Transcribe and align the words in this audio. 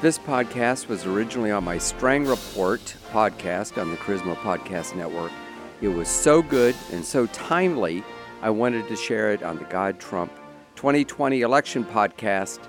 This 0.00 0.16
podcast 0.16 0.86
was 0.86 1.06
originally 1.06 1.50
on 1.50 1.64
my 1.64 1.76
Strang 1.76 2.24
Report 2.24 2.80
podcast 3.10 3.82
on 3.82 3.90
the 3.90 3.96
Charisma 3.96 4.36
Podcast 4.36 4.94
Network. 4.94 5.32
It 5.80 5.88
was 5.88 6.06
so 6.06 6.40
good 6.40 6.76
and 6.92 7.04
so 7.04 7.26
timely, 7.26 8.04
I 8.40 8.50
wanted 8.50 8.86
to 8.86 8.94
share 8.94 9.32
it 9.32 9.42
on 9.42 9.58
the 9.58 9.64
God 9.64 9.98
Trump 9.98 10.30
2020 10.76 11.40
election 11.40 11.84
podcast. 11.84 12.60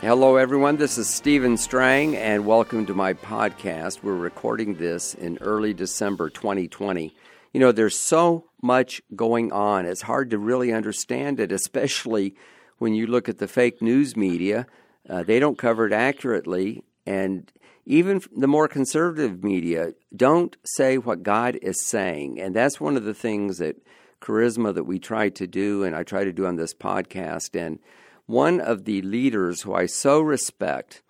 Hello, 0.00 0.36
everyone. 0.36 0.78
This 0.78 0.96
is 0.96 1.10
Stephen 1.10 1.58
Strang, 1.58 2.16
and 2.16 2.46
welcome 2.46 2.86
to 2.86 2.94
my 2.94 3.12
podcast. 3.12 4.02
We're 4.02 4.14
recording 4.14 4.76
this 4.76 5.12
in 5.12 5.36
early 5.42 5.74
December 5.74 6.30
2020. 6.30 7.14
You 7.52 7.60
know, 7.60 7.70
there's 7.70 7.98
so 7.98 8.46
much 8.62 9.02
going 9.14 9.52
on. 9.52 9.84
It's 9.84 10.00
hard 10.00 10.30
to 10.30 10.38
really 10.38 10.72
understand 10.72 11.38
it, 11.38 11.52
especially 11.52 12.34
when 12.78 12.94
you 12.94 13.06
look 13.06 13.28
at 13.28 13.36
the 13.36 13.48
fake 13.48 13.82
news 13.82 14.16
media. 14.16 14.66
Uh, 15.08 15.22
they 15.22 15.38
don't 15.38 15.58
cover 15.58 15.86
it 15.86 15.92
accurately, 15.92 16.84
and 17.06 17.50
even 17.86 18.20
the 18.36 18.46
more 18.46 18.68
conservative 18.68 19.42
media 19.42 19.94
don't 20.14 20.56
say 20.64 20.98
what 20.98 21.22
God 21.22 21.58
is 21.62 21.86
saying. 21.86 22.38
And 22.38 22.54
that's 22.54 22.78
one 22.78 22.96
of 22.96 23.04
the 23.04 23.14
things 23.14 23.58
that 23.58 23.76
charisma 24.20 24.74
that 24.74 24.84
we 24.84 24.98
try 24.98 25.30
to 25.30 25.46
do, 25.46 25.84
and 25.84 25.96
I 25.96 26.02
try 26.02 26.24
to 26.24 26.32
do 26.32 26.44
on 26.44 26.56
this 26.56 26.74
podcast. 26.74 27.58
And 27.58 27.78
one 28.26 28.60
of 28.60 28.84
the 28.84 29.00
leaders 29.00 29.62
who 29.62 29.74
I 29.74 29.86
so 29.86 30.20
respect, 30.20 31.02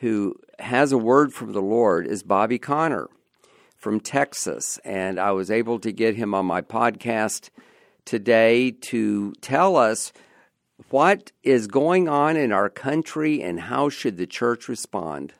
who 0.00 0.34
has 0.58 0.90
a 0.90 0.98
word 0.98 1.32
from 1.32 1.52
the 1.52 1.62
Lord, 1.62 2.08
is 2.08 2.24
Bobby 2.24 2.58
Conner 2.58 3.08
from 3.76 4.00
Texas. 4.00 4.80
And 4.84 5.20
I 5.20 5.30
was 5.30 5.50
able 5.50 5.78
to 5.78 5.92
get 5.92 6.16
him 6.16 6.34
on 6.34 6.46
my 6.46 6.60
podcast 6.60 7.50
today 8.04 8.72
to 8.72 9.32
tell 9.40 9.76
us 9.76 10.12
what 10.90 11.32
is 11.42 11.66
going 11.66 12.08
on 12.08 12.36
in 12.36 12.52
our 12.52 12.68
country 12.68 13.42
and 13.42 13.60
how 13.60 13.88
should 13.88 14.16
the 14.16 14.26
church 14.26 14.68
respond. 14.68 15.32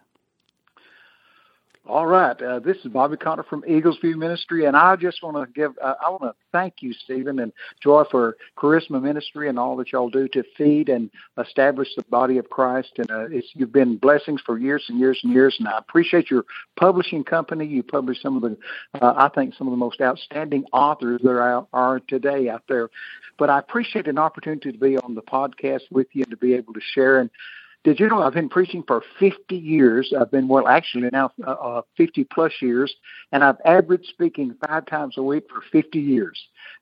All 1.89 2.07
right. 2.07 2.41
Uh, 2.43 2.59
this 2.59 2.79
is 2.79 2.87
Bobby 2.87 3.17
Conner 3.17 3.45
from 3.45 3.63
Eagles 3.69 3.97
View 4.01 4.17
Ministry, 4.17 4.65
and 4.65 4.77
I 4.77 4.97
just 4.97 5.23
want 5.23 5.37
to 5.37 5.53
give, 5.53 5.71
uh, 5.81 5.95
I 6.05 6.11
want 6.11 6.23
to 6.23 6.35
thank 6.51 6.75
you, 6.81 6.93
Stephen, 6.93 7.39
and 7.39 7.53
Joy 7.81 8.03
for 8.11 8.37
Charisma 8.59 9.01
Ministry 9.01 9.49
and 9.49 9.57
all 9.57 9.77
that 9.77 9.93
y'all 9.93 10.11
do 10.11 10.27
to 10.29 10.43
feed 10.57 10.89
and 10.89 11.09
establish 11.39 11.89
the 11.97 12.03
body 12.11 12.39
of 12.39 12.51
Christ. 12.51 12.95
And 12.99 13.09
uh, 13.09 13.27
it's, 13.31 13.47
you've 13.55 13.73
been 13.73 13.99
blessings 13.99 14.41
for 14.45 14.59
years 14.59 14.85
and 14.89 14.99
years 14.99 15.21
and 15.23 15.33
years, 15.33 15.55
and 15.61 15.69
I 15.69 15.79
appreciate 15.79 16.29
your 16.29 16.45
publishing 16.75 17.23
company. 17.23 17.65
You 17.65 17.85
publish 17.85 18.21
some 18.21 18.35
of 18.35 18.43
the, 18.43 18.59
uh, 19.01 19.15
I 19.17 19.29
think, 19.29 19.55
some 19.55 19.69
of 19.69 19.71
the 19.71 19.77
most 19.77 20.01
outstanding 20.01 20.65
authors 20.73 21.21
there 21.23 21.41
are, 21.41 21.69
are 21.73 22.01
today 22.01 22.49
out 22.49 22.65
there. 22.69 22.91
But 23.39 23.49
I 23.49 23.61
appreciate 23.61 24.09
an 24.09 24.19
opportunity 24.19 24.73
to 24.73 24.79
be 24.79 24.99
on 24.99 25.15
the 25.15 25.23
podcast 25.23 25.83
with 25.93 26.09
you 26.15 26.25
and 26.25 26.31
to 26.33 26.37
be 26.37 26.55
able 26.55 26.73
to 26.73 26.81
share. 26.81 27.21
And 27.21 27.31
did 27.87 28.01
you 28.01 28.09
know 28.09 28.21
I've 28.21 28.35
been 28.35 28.49
preaching 28.49 28.83
for 28.83 29.01
50 29.21 29.55
years? 29.55 30.13
I've 30.21 30.33
been, 30.33 30.49
well, 30.49 30.67
actually 30.67 31.09
now 31.13 31.31
uh, 31.47 31.53
uh, 31.53 31.83
50 31.97 32.25
plus 32.25 32.53
years, 32.61 32.93
and 33.31 33.45
I've 33.45 33.61
averaged 33.65 34.07
speaking 34.09 34.57
five 34.67 34.87
times 34.87 35.17
a 35.17 35.23
week 35.23 35.45
for 35.49 35.63
50 35.71 36.01
years. 36.01 36.37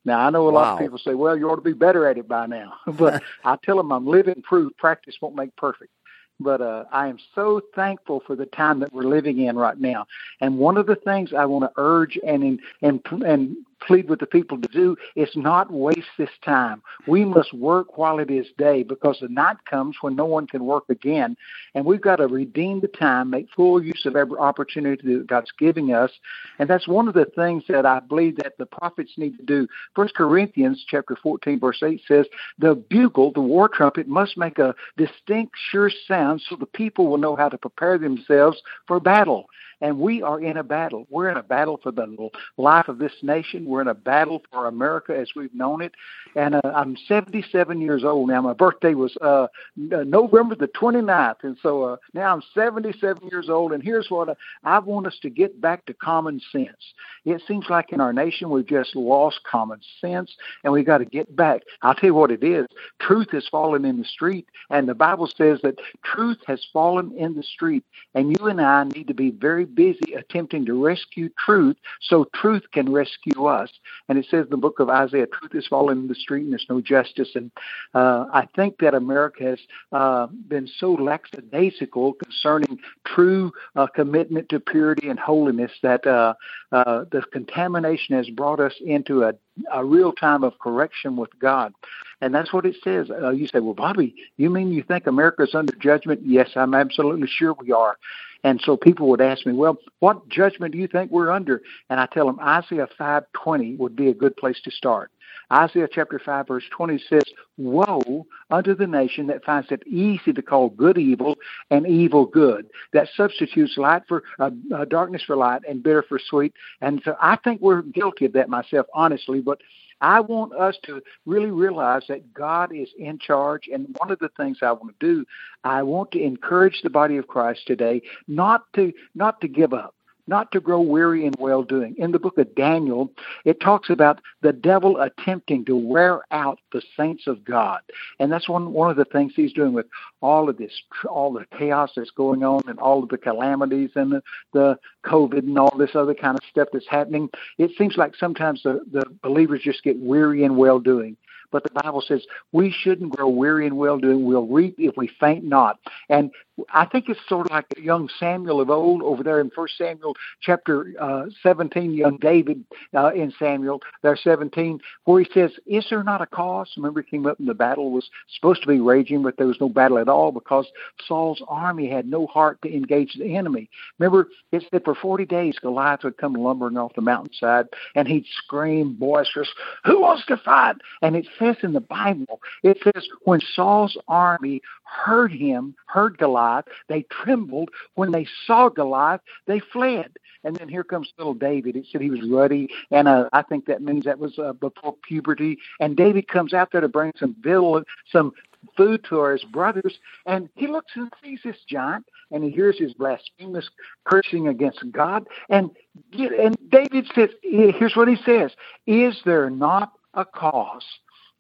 Now, 0.06 0.20
I 0.20 0.30
know 0.30 0.48
a 0.48 0.50
wow. 0.50 0.62
lot 0.62 0.72
of 0.72 0.78
people 0.78 0.96
say, 0.96 1.12
well, 1.12 1.36
you 1.36 1.50
ought 1.50 1.56
to 1.56 1.60
be 1.60 1.74
better 1.74 2.08
at 2.08 2.16
it 2.16 2.26
by 2.26 2.46
now. 2.46 2.76
but 2.86 3.22
I 3.44 3.58
tell 3.62 3.76
them 3.76 3.92
I'm 3.92 4.06
living 4.06 4.40
proof 4.42 4.74
practice 4.78 5.16
won't 5.20 5.36
make 5.36 5.54
perfect 5.56 5.92
but 6.40 6.60
uh, 6.60 6.84
I 6.90 7.06
am 7.06 7.18
so 7.34 7.60
thankful 7.76 8.20
for 8.26 8.34
the 8.34 8.46
time 8.46 8.80
that 8.80 8.92
we're 8.92 9.04
living 9.04 9.38
in 9.38 9.56
right 9.56 9.78
now. 9.78 10.06
And 10.40 10.58
one 10.58 10.76
of 10.76 10.86
the 10.86 10.96
things 10.96 11.32
I 11.32 11.44
want 11.44 11.64
to 11.64 11.70
urge 11.76 12.18
and 12.26 12.60
and 12.82 13.00
and 13.24 13.56
plead 13.80 14.08
with 14.08 14.20
the 14.20 14.26
people 14.26 14.60
to 14.60 14.68
do 14.68 14.96
is 15.16 15.30
not 15.34 15.70
waste 15.70 16.00
this 16.18 16.30
time. 16.44 16.82
We 17.06 17.24
must 17.24 17.52
work 17.52 17.98
while 17.98 18.18
it 18.18 18.30
is 18.30 18.46
day 18.58 18.82
because 18.82 19.18
the 19.20 19.28
night 19.28 19.56
comes 19.68 19.96
when 20.00 20.16
no 20.16 20.24
one 20.24 20.46
can 20.46 20.64
work 20.64 20.84
again. 20.88 21.36
And 21.74 21.84
we've 21.84 22.00
got 22.00 22.16
to 22.16 22.26
redeem 22.26 22.80
the 22.80 22.88
time, 22.88 23.30
make 23.30 23.48
full 23.54 23.82
use 23.82 24.06
of 24.06 24.16
every 24.16 24.38
opportunity 24.38 25.16
that 25.16 25.26
God's 25.26 25.52
giving 25.58 25.92
us. 25.92 26.10
And 26.58 26.68
that's 26.68 26.88
one 26.88 27.08
of 27.08 27.14
the 27.14 27.26
things 27.36 27.64
that 27.68 27.86
I 27.86 28.00
believe 28.00 28.36
that 28.36 28.58
the 28.58 28.66
prophets 28.66 29.12
need 29.16 29.36
to 29.38 29.44
do. 29.44 29.68
First 29.94 30.14
Corinthians 30.14 30.84
chapter 30.88 31.16
14, 31.22 31.60
verse 31.60 31.82
8 31.82 32.00
says, 32.06 32.26
the 32.58 32.74
bugle, 32.74 33.32
the 33.32 33.40
war 33.40 33.68
trumpet, 33.68 34.08
must 34.08 34.36
make 34.36 34.58
a 34.58 34.74
distinct, 34.96 35.54
sure 35.70 35.90
sound 36.06 36.42
so 36.48 36.56
the 36.56 36.66
people 36.66 37.06
will 37.06 37.18
know 37.18 37.36
how 37.36 37.48
to 37.48 37.58
prepare 37.58 37.98
themselves 37.98 38.60
for 38.86 39.00
battle. 39.00 39.46
And 39.84 39.98
we 39.98 40.22
are 40.22 40.40
in 40.40 40.56
a 40.56 40.64
battle. 40.64 41.06
We're 41.10 41.28
in 41.28 41.36
a 41.36 41.42
battle 41.42 41.78
for 41.82 41.92
the 41.92 42.30
life 42.56 42.88
of 42.88 42.96
this 42.96 43.12
nation. 43.20 43.66
We're 43.66 43.82
in 43.82 43.88
a 43.88 43.94
battle 43.94 44.40
for 44.50 44.66
America 44.66 45.14
as 45.14 45.28
we've 45.36 45.54
known 45.54 45.82
it. 45.82 45.92
And 46.34 46.54
uh, 46.54 46.62
I'm 46.74 46.96
77 47.06 47.82
years 47.82 48.02
old 48.02 48.30
now. 48.30 48.40
My 48.40 48.54
birthday 48.54 48.94
was 48.94 49.14
uh, 49.20 49.48
November 49.76 50.54
the 50.54 50.68
29th. 50.68 51.36
And 51.42 51.58
so 51.62 51.82
uh, 51.82 51.96
now 52.14 52.32
I'm 52.32 52.42
77 52.54 53.28
years 53.30 53.50
old. 53.50 53.72
And 53.72 53.82
here's 53.82 54.08
what 54.08 54.30
I, 54.30 54.34
I 54.64 54.78
want 54.78 55.06
us 55.06 55.18
to 55.20 55.28
get 55.28 55.60
back 55.60 55.84
to 55.84 55.92
common 55.92 56.40
sense. 56.50 56.94
It 57.26 57.42
seems 57.46 57.66
like 57.68 57.92
in 57.92 58.00
our 58.00 58.14
nation 58.14 58.48
we've 58.48 58.66
just 58.66 58.96
lost 58.96 59.40
common 59.44 59.80
sense 60.00 60.34
and 60.64 60.72
we've 60.72 60.86
got 60.86 60.98
to 60.98 61.04
get 61.04 61.36
back. 61.36 61.60
I'll 61.82 61.94
tell 61.94 62.08
you 62.08 62.14
what 62.14 62.30
it 62.30 62.42
is. 62.42 62.66
Truth 63.02 63.32
has 63.32 63.46
fallen 63.48 63.84
in 63.84 63.98
the 63.98 64.06
street. 64.06 64.48
And 64.70 64.88
the 64.88 64.94
Bible 64.94 65.30
says 65.36 65.60
that 65.62 65.78
truth 66.02 66.38
has 66.46 66.64
fallen 66.72 67.12
in 67.18 67.34
the 67.34 67.42
street. 67.42 67.84
And 68.14 68.30
you 68.30 68.46
and 68.46 68.62
I 68.62 68.84
need 68.84 69.08
to 69.08 69.14
be 69.14 69.30
very 69.30 69.66
busy 69.74 70.14
attempting 70.14 70.64
to 70.66 70.82
rescue 70.82 71.28
truth 71.44 71.76
so 72.00 72.26
truth 72.34 72.62
can 72.72 72.92
rescue 72.92 73.46
us. 73.46 73.70
And 74.08 74.18
it 74.18 74.26
says 74.30 74.44
in 74.44 74.50
the 74.50 74.56
book 74.56 74.80
of 74.80 74.88
Isaiah, 74.88 75.26
truth 75.26 75.54
is 75.54 75.66
fallen 75.66 75.98
in 75.98 76.08
the 76.08 76.14
street 76.14 76.42
and 76.42 76.52
there's 76.52 76.66
no 76.68 76.80
justice. 76.80 77.30
And 77.34 77.50
uh, 77.94 78.26
I 78.32 78.48
think 78.54 78.78
that 78.78 78.94
America 78.94 79.44
has 79.44 79.58
uh, 79.92 80.26
been 80.26 80.68
so 80.78 80.92
lackadaisical 80.92 82.14
concerning 82.14 82.78
true 83.06 83.52
uh, 83.76 83.86
commitment 83.86 84.48
to 84.50 84.60
purity 84.60 85.08
and 85.08 85.18
holiness 85.18 85.72
that 85.82 86.06
uh, 86.06 86.34
uh, 86.72 87.04
the 87.10 87.22
contamination 87.32 88.16
has 88.16 88.28
brought 88.30 88.60
us 88.60 88.74
into 88.84 89.22
a, 89.22 89.34
a 89.72 89.84
real 89.84 90.12
time 90.12 90.44
of 90.44 90.58
correction 90.58 91.16
with 91.16 91.30
God. 91.38 91.72
And 92.20 92.34
that's 92.34 92.52
what 92.52 92.64
it 92.64 92.76
says. 92.82 93.10
Uh, 93.10 93.30
you 93.30 93.46
say, 93.46 93.60
well, 93.60 93.74
Bobby, 93.74 94.14
you 94.36 94.50
mean 94.50 94.72
you 94.72 94.82
think 94.82 95.06
America's 95.06 95.54
under 95.54 95.74
judgment? 95.74 96.20
Yes, 96.24 96.50
I'm 96.56 96.74
absolutely 96.74 97.28
sure 97.28 97.54
we 97.54 97.72
are. 97.72 97.96
And 98.44 98.60
so 98.60 98.76
people 98.76 99.08
would 99.08 99.22
ask 99.22 99.46
me, 99.46 99.54
well, 99.54 99.78
what 100.00 100.28
judgment 100.28 100.72
do 100.72 100.78
you 100.78 100.86
think 100.86 101.10
we're 101.10 101.30
under? 101.30 101.62
And 101.90 101.98
I 101.98 102.06
tell 102.06 102.26
them 102.26 102.38
Isaiah 102.40 102.88
5:20 103.00 103.78
would 103.78 103.96
be 103.96 104.08
a 104.08 104.14
good 104.14 104.36
place 104.36 104.60
to 104.62 104.70
start. 104.70 105.10
Isaiah 105.52 105.88
chapter 105.90 106.18
5 106.18 106.48
verse 106.48 106.64
20 106.70 106.98
says, 107.08 107.22
Woe 107.56 108.26
unto 108.50 108.74
the 108.74 108.86
nation 108.86 109.26
that 109.28 109.44
finds 109.44 109.70
it 109.70 109.86
easy 109.86 110.32
to 110.32 110.42
call 110.42 110.70
good 110.70 110.98
evil 110.98 111.36
and 111.70 111.86
evil 111.86 112.26
good, 112.26 112.66
that 112.92 113.08
substitutes 113.16 113.76
light 113.76 114.02
for 114.08 114.24
uh, 114.38 114.50
uh, 114.74 114.84
darkness 114.84 115.22
for 115.22 115.36
light 115.36 115.62
and 115.68 115.82
bitter 115.82 116.02
for 116.02 116.18
sweet. 116.18 116.52
And 116.80 117.00
so 117.04 117.16
I 117.20 117.36
think 117.36 117.60
we're 117.60 117.82
guilty 117.82 118.26
of 118.26 118.32
that 118.32 118.48
myself, 118.48 118.86
honestly, 118.94 119.40
but 119.40 119.60
I 120.00 120.20
want 120.20 120.54
us 120.54 120.76
to 120.84 121.00
really 121.26 121.50
realize 121.50 122.02
that 122.08 122.32
God 122.34 122.74
is 122.74 122.88
in 122.98 123.18
charge. 123.18 123.68
And 123.72 123.94
one 123.98 124.10
of 124.10 124.18
the 124.18 124.30
things 124.36 124.58
I 124.62 124.72
want 124.72 124.98
to 124.98 125.06
do, 125.06 125.24
I 125.64 125.82
want 125.82 126.10
to 126.12 126.22
encourage 126.22 126.80
the 126.82 126.90
body 126.90 127.16
of 127.16 127.26
Christ 127.26 127.66
today 127.66 128.02
not 128.28 128.64
to 128.74 128.92
not 129.14 129.40
to 129.40 129.48
give 129.48 129.72
up 129.72 129.94
not 130.26 130.50
to 130.52 130.60
grow 130.60 130.80
weary 130.80 131.26
in 131.26 131.34
well 131.38 131.62
doing. 131.62 131.94
In 131.98 132.12
the 132.12 132.18
book 132.18 132.38
of 132.38 132.54
Daniel, 132.54 133.10
it 133.44 133.60
talks 133.60 133.90
about 133.90 134.20
the 134.42 134.52
devil 134.52 135.00
attempting 135.00 135.64
to 135.66 135.76
wear 135.76 136.22
out 136.30 136.58
the 136.72 136.82
saints 136.96 137.26
of 137.26 137.44
God. 137.44 137.80
And 138.18 138.30
that's 138.30 138.48
one, 138.48 138.72
one 138.72 138.90
of 138.90 138.96
the 138.96 139.04
things 139.04 139.32
he's 139.36 139.52
doing 139.52 139.72
with 139.72 139.86
all 140.20 140.48
of 140.48 140.56
this, 140.56 140.72
all 141.08 141.32
the 141.32 141.46
chaos 141.56 141.92
that's 141.96 142.10
going 142.10 142.42
on 142.42 142.62
and 142.66 142.78
all 142.78 143.02
of 143.02 143.08
the 143.08 143.18
calamities 143.18 143.90
and 143.94 144.12
the, 144.12 144.22
the 144.52 144.78
COVID 145.04 145.38
and 145.40 145.58
all 145.58 145.76
this 145.76 145.94
other 145.94 146.14
kind 146.14 146.36
of 146.36 146.44
stuff 146.50 146.68
that's 146.72 146.88
happening. 146.88 147.28
It 147.58 147.72
seems 147.76 147.96
like 147.96 148.14
sometimes 148.16 148.62
the, 148.62 148.80
the 148.90 149.04
believers 149.22 149.60
just 149.62 149.82
get 149.82 149.98
weary 149.98 150.44
in 150.44 150.56
well 150.56 150.78
doing. 150.78 151.16
But 151.54 151.62
the 151.62 151.70
Bible 151.82 152.02
says 152.04 152.26
we 152.50 152.74
shouldn't 152.76 153.14
grow 153.14 153.28
weary 153.28 153.64
in 153.64 153.76
well 153.76 153.96
doing. 153.96 154.24
We'll 154.24 154.48
reap 154.48 154.74
if 154.76 154.96
we 154.96 155.08
faint 155.20 155.44
not. 155.44 155.78
And 156.08 156.32
I 156.72 156.86
think 156.86 157.08
it's 157.08 157.20
sort 157.28 157.46
of 157.46 157.52
like 157.52 157.66
young 157.76 158.08
Samuel 158.20 158.60
of 158.60 158.70
old 158.70 159.02
over 159.02 159.22
there 159.22 159.40
in 159.40 159.50
First 159.50 159.76
Samuel 159.76 160.14
chapter 160.40 160.92
uh, 161.00 161.26
17, 161.42 161.92
young 161.92 162.16
David 162.18 162.64
uh, 162.94 163.12
in 163.12 163.32
Samuel, 163.38 163.80
there 164.02 164.16
17, 164.16 164.80
where 165.04 165.22
he 165.22 165.30
says, 165.32 165.50
Is 165.66 165.86
there 165.90 166.04
not 166.04 166.22
a 166.22 166.26
cause? 166.26 166.70
Remember, 166.76 167.02
he 167.02 167.10
came 167.10 167.26
up 167.26 167.38
and 167.38 167.48
the 167.48 167.54
battle 167.54 167.90
was 167.90 168.08
supposed 168.34 168.62
to 168.62 168.68
be 168.68 168.80
raging, 168.80 169.22
but 169.22 169.36
there 169.36 169.48
was 169.48 169.60
no 169.60 169.68
battle 169.68 169.98
at 169.98 170.08
all 170.08 170.30
because 170.30 170.66
Saul's 171.06 171.42
army 171.48 171.88
had 171.88 172.06
no 172.06 172.26
heart 172.26 172.62
to 172.62 172.72
engage 172.72 173.14
the 173.14 173.36
enemy. 173.36 173.68
Remember, 173.98 174.28
it 174.52 174.64
said 174.70 174.84
for 174.84 174.94
40 174.94 175.26
days 175.26 175.58
Goliath 175.60 176.04
would 176.04 176.18
come 176.18 176.34
lumbering 176.34 176.76
off 176.76 176.94
the 176.94 177.02
mountainside 177.02 177.66
and 177.94 178.06
he'd 178.06 178.26
scream 178.44 178.94
boisterous, 178.94 179.48
Who 179.84 180.02
wants 180.02 180.24
to 180.26 180.36
fight? 180.36 180.76
And 181.02 181.16
it 181.16 181.26
says 181.38 181.56
in 181.62 181.72
the 181.72 181.80
Bible, 181.80 182.40
it 182.62 182.78
says, 182.84 183.06
When 183.24 183.40
Saul's 183.54 183.96
army 184.06 184.62
heard 184.84 185.32
him, 185.32 185.74
heard 185.86 186.18
Goliath. 186.18 186.43
They 186.88 187.02
trembled. 187.10 187.70
When 187.94 188.12
they 188.12 188.26
saw 188.46 188.68
Goliath, 188.68 189.20
they 189.46 189.60
fled. 189.60 190.12
And 190.44 190.54
then 190.56 190.68
here 190.68 190.84
comes 190.84 191.12
little 191.18 191.34
David. 191.34 191.74
It 191.76 191.86
said 191.90 192.02
he 192.02 192.10
was 192.10 192.28
ruddy, 192.28 192.68
and 192.90 193.08
uh, 193.08 193.30
I 193.32 193.42
think 193.42 193.64
that 193.66 193.80
means 193.82 194.04
that 194.04 194.18
was 194.18 194.38
uh, 194.38 194.52
before 194.52 194.94
puberty. 195.08 195.58
And 195.80 195.96
David 195.96 196.28
comes 196.28 196.52
out 196.52 196.70
there 196.70 196.82
to 196.82 196.88
bring 196.88 197.12
some 197.18 197.34
villain, 197.42 197.84
some 198.12 198.32
food 198.76 199.04
to 199.08 199.24
his 199.24 199.44
brothers, 199.44 199.98
and 200.26 200.48
he 200.54 200.66
looks 200.66 200.92
and 200.96 201.10
sees 201.22 201.40
this 201.44 201.56
giant, 201.68 202.06
and 202.30 202.44
he 202.44 202.50
hears 202.50 202.78
his 202.78 202.94
blasphemous 202.94 203.68
cursing 204.04 204.48
against 204.48 204.84
God. 204.92 205.26
And 205.48 205.70
and 206.12 206.56
David 206.70 207.06
says, 207.14 207.30
here's 207.42 207.96
what 207.96 208.08
he 208.08 208.16
says: 208.24 208.52
Is 208.86 209.20
there 209.24 209.50
not 209.50 209.92
a 210.14 210.24
cause? 210.24 210.84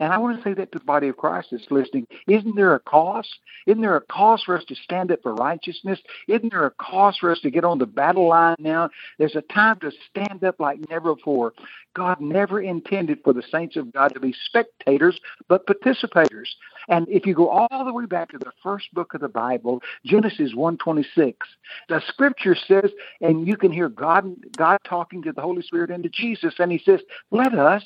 And 0.00 0.12
I 0.12 0.18
want 0.18 0.36
to 0.36 0.42
say 0.42 0.54
that 0.54 0.72
to 0.72 0.78
the 0.78 0.84
body 0.84 1.08
of 1.08 1.16
Christ 1.16 1.48
that's 1.52 1.70
listening. 1.70 2.06
Isn't 2.26 2.56
there 2.56 2.74
a 2.74 2.80
cost? 2.80 3.28
Isn't 3.66 3.80
there 3.80 3.96
a 3.96 4.00
cost 4.00 4.44
for 4.46 4.56
us 4.56 4.64
to 4.66 4.74
stand 4.74 5.12
up 5.12 5.20
for 5.22 5.34
righteousness? 5.34 6.00
Isn't 6.28 6.50
there 6.50 6.66
a 6.66 6.70
cost 6.72 7.20
for 7.20 7.30
us 7.30 7.40
to 7.40 7.50
get 7.50 7.64
on 7.64 7.78
the 7.78 7.86
battle 7.86 8.28
line 8.28 8.56
now? 8.58 8.90
There's 9.18 9.36
a 9.36 9.42
time 9.42 9.78
to 9.80 9.92
stand 10.10 10.42
up 10.44 10.58
like 10.58 10.78
never 10.90 11.14
before. 11.14 11.54
God 11.94 12.20
never 12.20 12.60
intended 12.60 13.20
for 13.22 13.32
the 13.32 13.42
saints 13.52 13.76
of 13.76 13.92
God 13.92 14.14
to 14.14 14.20
be 14.20 14.34
spectators, 14.46 15.18
but 15.48 15.66
participators. 15.66 16.48
And 16.88 17.08
if 17.08 17.24
you 17.24 17.34
go 17.34 17.48
all 17.48 17.84
the 17.84 17.92
way 17.92 18.06
back 18.06 18.30
to 18.30 18.38
the 18.38 18.52
first 18.62 18.92
book 18.92 19.14
of 19.14 19.20
the 19.20 19.28
Bible, 19.28 19.80
Genesis 20.04 20.54
1:26, 20.54 21.34
the 21.88 22.02
scripture 22.08 22.56
says, 22.56 22.90
and 23.20 23.46
you 23.46 23.56
can 23.56 23.72
hear 23.72 23.88
God 23.88 24.34
God 24.56 24.78
talking 24.84 25.22
to 25.22 25.32
the 25.32 25.40
Holy 25.40 25.62
Spirit 25.62 25.90
and 25.90 26.02
to 26.02 26.08
Jesus, 26.08 26.54
and 26.58 26.72
he 26.72 26.78
says, 26.78 27.00
Let 27.30 27.54
us 27.54 27.84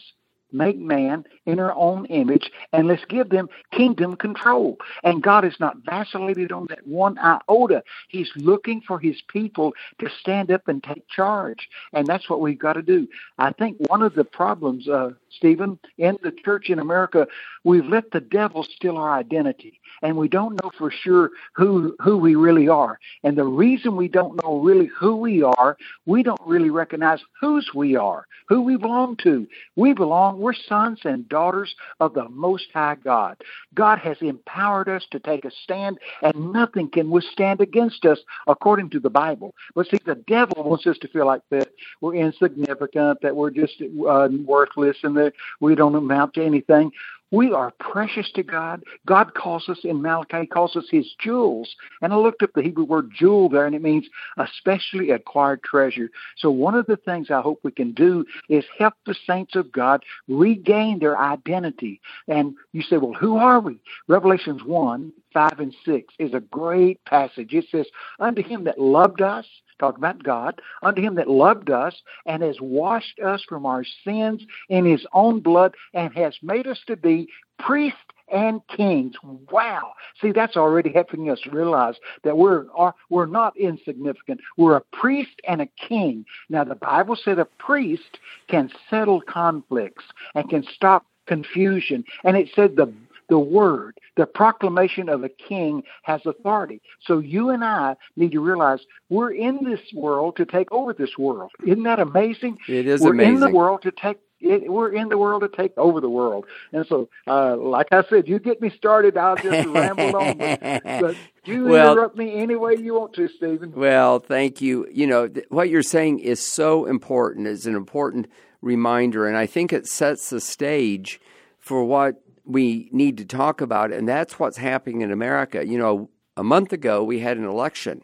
make 0.53 0.79
man 0.79 1.25
in 1.47 1.61
our 1.61 1.75
own 1.75 2.07
image 2.07 2.51
and 2.73 2.87
let's 2.87 3.05
give 3.09 3.31
them 3.31 3.49
kingdom 3.73 4.17
control. 4.17 4.79
And 5.03 5.23
God 5.23 5.45
has 5.45 5.59
not 5.61 5.77
vacillated 5.85 6.53
on 6.53 6.67
that 6.69 6.87
one 6.87 7.19
iota. 7.19 7.83
He's 8.09 8.31
looking 8.37 8.81
for 8.87 8.99
his 8.99 9.21
people 9.29 9.75
to 9.99 10.09
stand 10.21 10.51
up 10.51 10.69
and 10.69 10.83
take 10.83 11.09
charge. 11.09 11.69
And 11.93 12.07
that's 12.07 12.29
what 12.29 12.41
we've 12.41 12.59
got 12.59 12.75
to 12.75 12.83
do. 12.83 13.09
I 13.39 13.53
think 13.53 13.77
one 13.89 14.03
of 14.03 14.15
the 14.15 14.25
problems, 14.25 14.89
uh, 14.89 15.11
Stephen, 15.31 15.79
in 15.99 16.19
the 16.23 16.33
church 16.45 16.71
in 16.71 16.79
America, 16.79 17.27
we've 17.65 17.87
let 17.87 18.11
the 18.11 18.21
devil 18.21 18.67
steal 18.77 18.97
our 18.97 19.13
identity 19.13 19.81
and 20.03 20.17
we 20.17 20.29
don't 20.29 20.63
know 20.63 20.71
for 20.77 20.91
sure 20.91 21.31
who 21.55 21.97
who 22.01 22.17
we 22.17 22.35
really 22.35 22.69
are. 22.69 22.99
And 23.25 23.37
the 23.37 23.45
reason 23.45 23.97
we 23.97 24.09
don't 24.09 24.43
know 24.43 24.61
really 24.61 24.87
who 24.87 25.17
we 25.17 25.43
are, 25.43 25.77
we 26.07 26.23
don't 26.23 26.41
really 26.47 26.71
recognize 26.71 27.21
whose 27.41 27.71
we 27.75 27.97
are, 27.97 28.27
who 28.49 28.63
we 28.63 28.77
belong 28.77 29.17
to. 29.25 29.47
We 29.77 29.93
belong, 29.93 30.39
we're 30.39 30.55
sons 30.55 31.01
and 31.05 31.29
daughters 31.29 31.75
of 32.01 32.15
the 32.15 32.29
Most 32.29 32.67
High 32.73 32.97
God. 33.03 33.37
God 33.75 33.99
has 33.99 34.17
empowered 34.21 34.89
us 34.89 35.05
to 35.11 35.21
take 35.21 35.45
a 35.45 35.51
stand, 35.65 35.99
and 36.23 36.53
nothing 36.53 36.89
can 36.91 37.11
withstand 37.11 37.61
against 37.61 38.05
us 38.05 38.19
according 38.47 38.91
to 38.91 39.01
the 39.01 39.11
Bible. 39.11 39.55
But 39.75 39.89
see, 39.89 39.99
the 40.05 40.23
devil 40.27 40.65
wants 40.65 40.87
us 40.87 40.99
to 40.99 41.09
feel 41.09 41.27
like 41.27 41.43
that 41.51 41.69
we're 42.01 42.15
insignificant, 42.15 43.21
that 43.23 43.35
we're 43.35 43.51
just 43.51 43.75
uh, 44.09 44.29
worthless, 44.45 44.97
and 45.03 45.17
that 45.19 45.35
we 45.61 45.75
don't 45.75 45.95
amount 45.95 46.35
to 46.35 46.45
anything. 46.45 46.93
We 47.31 47.53
are 47.53 47.73
precious 47.79 48.31
to 48.37 48.43
God. 48.43 48.83
God 49.07 49.35
calls 49.35 49.69
us 49.69 49.81
in 49.85 50.01
Malachi, 50.01 50.47
calls 50.47 50.77
us 50.77 50.87
his 50.91 51.15
jewels. 51.23 51.69
And 52.01 52.13
I 52.13 52.17
looked 52.17 52.43
up 52.43 52.51
the 52.55 52.63
Hebrew 52.63 52.85
word 52.85 53.11
jewel 53.15 53.51
there, 53.51 53.67
and 53.67 53.75
it 53.75 53.83
means 53.83 54.07
especially 54.39 55.11
acquired 55.11 55.63
treasure. 55.63 56.11
So 56.39 56.51
one 56.51 56.75
of 56.75 56.87
the 56.87 56.97
things 56.97 57.31
I 57.31 57.43
hope 57.43 57.61
we 57.63 57.71
can 57.71 57.93
do 57.93 58.25
is 58.49 58.65
help 58.79 58.95
the 59.05 59.15
saints 59.27 59.57
of 59.57 59.71
God 59.71 60.05
regain 60.27 61.01
their 61.01 61.19
identity. 61.19 62.01
And 62.29 62.55
you 62.73 62.83
say, 62.83 62.97
well, 62.97 63.13
who 63.13 63.37
are 63.37 63.61
we? 63.61 63.79
Revelations 64.07 64.65
1, 64.65 65.13
5 65.35 65.61
and 65.61 65.77
6 65.85 66.15
is 66.19 66.33
a 66.33 66.41
great 66.41 67.05
passage. 67.05 67.53
It 67.53 67.67
says, 67.71 67.87
Unto 68.19 68.43
him 68.43 68.65
that 68.65 68.81
loved 68.81 69.21
us, 69.21 69.47
talk 69.79 69.97
about 69.97 70.23
God, 70.23 70.61
unto 70.83 71.01
him 71.01 71.15
that 71.17 71.29
loved 71.29 71.71
us 71.71 71.95
and 72.27 72.43
has 72.43 72.57
washed 72.61 73.19
us 73.21 73.43
from 73.49 73.67
our 73.67 73.85
sins 74.05 74.43
in 74.69 74.85
his 74.85 75.07
own 75.13 75.41
blood 75.41 75.75
and 75.95 76.13
has 76.15 76.35
made 76.43 76.67
us 76.67 76.81
to 76.87 76.97
be 76.97 77.29
priests 77.59 77.99
and 78.31 78.61
kings. 78.69 79.15
Wow. 79.51 79.93
See, 80.21 80.33
that's 80.33 80.57
already 80.57 80.93
helping 80.93 81.31
us 81.31 81.41
realize 81.51 81.95
that 82.25 82.37
we're 82.37 82.67
are, 82.75 82.95
we're 83.11 83.27
not 83.27 83.57
insignificant. 83.57 84.41
We're 84.57 84.77
a 84.77 84.83
priest 84.93 85.41
and 85.47 85.63
a 85.63 85.69
king. 85.89 86.25
Now 86.49 86.65
the 86.65 86.75
Bible 86.75 87.17
said 87.17 87.39
a 87.39 87.47
priest 87.59 88.19
can 88.49 88.71
settle 88.91 89.21
conflicts 89.21 90.05
and 90.35 90.49
can 90.49 90.65
stop 90.75 91.07
confusion. 91.27 92.05
And 92.25 92.37
it 92.37 92.49
said 92.55 92.77
the 92.77 92.93
the 93.29 93.39
word, 93.39 93.99
the 94.17 94.27
proclamation 94.27 95.09
of 95.09 95.23
a 95.25 95.29
king 95.29 95.83
has 96.03 96.21
authority. 96.25 96.81
So 97.03 97.19
you 97.19 97.51
and 97.51 97.65
I 97.65 97.97
need 98.17 98.33
to 98.33 98.41
realize 98.41 98.81
we're 99.09 99.33
in 99.33 99.65
this 99.65 99.81
world 99.95 100.37
to 100.37 100.45
take 100.45 100.71
over 100.73 100.93
this 100.93 101.17
world. 101.19 101.53
Isn't 101.65 101.85
that 101.85 102.01
amazing? 102.01 102.59
It 102.69 102.87
is 102.87 103.01
we're 103.01 103.13
amazing. 103.13 103.35
in 103.35 103.41
the 103.41 103.51
world 103.51 103.83
to 103.83 103.91
take 103.91 104.19
it, 104.41 104.71
we're 104.71 104.93
in 104.93 105.09
the 105.09 105.19
world 105.19 105.43
to 105.43 105.49
take 105.49 105.77
over 105.77 106.01
the 106.01 106.09
world. 106.09 106.47
And 106.73 106.87
so, 106.87 107.09
uh, 107.27 107.57
like 107.57 107.89
I 107.91 108.05
said, 108.09 108.29
you 108.29 108.39
get 108.39 108.61
me 108.61 108.71
started, 108.71 109.17
I'll 109.17 109.37
just 109.37 109.67
ramble 109.69 110.17
on. 110.17 110.39
But, 110.39 110.61
but 110.85 111.17
you 111.45 111.65
well, 111.65 111.93
interrupt 111.93 112.17
me 112.17 112.35
any 112.35 112.55
way 112.55 112.77
you 112.77 112.95
want 112.95 113.15
to, 113.15 113.29
Stephen. 113.29 113.73
Well, 113.73 114.21
thank 114.21 114.61
you. 114.61 114.87
You 114.93 115.09
know, 115.09 115.27
th- 115.27 115.47
what 115.49 115.71
you're 115.71 115.83
saying 115.83 116.21
is 116.21 116.41
so 116.41 116.85
important. 116.85 117.49
It's 117.49 117.67
an 117.67 117.75
important 117.75 118.29
reminder, 118.63 119.27
and 119.27 119.37
I 119.37 119.47
think 119.47 119.73
it 119.73 119.87
sets 119.87 120.31
the 120.31 120.41
stage 120.41 121.21
for 121.59 121.83
what 121.85 122.23
we 122.49 122.89
need 122.93 123.19
to 123.19 123.27
talk 123.27 123.61
about, 123.61 123.93
and 123.93 124.09
that's 124.09 124.39
what's 124.39 124.57
happening 124.57 125.03
in 125.03 125.13
America. 125.13 125.67
You 125.67 125.77
know, 125.77 126.11
a 126.35 126.43
month 126.43 126.73
ago 126.73 127.05
we 127.05 127.21
had 127.21 127.37
an 127.37 127.45
election, 127.45 128.03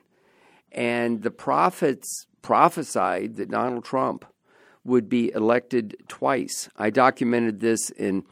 and 0.71 1.23
the 1.23 1.31
prophets 1.31 2.27
prophesied 2.43 3.37
that 3.37 3.51
Donald 3.51 3.87
Trump 3.87 4.27
would 4.85 5.09
be 5.09 5.33
elected 5.33 5.97
twice. 6.09 6.69
I 6.77 6.91
documented 6.91 7.61
this 7.61 7.89
in 7.89 8.25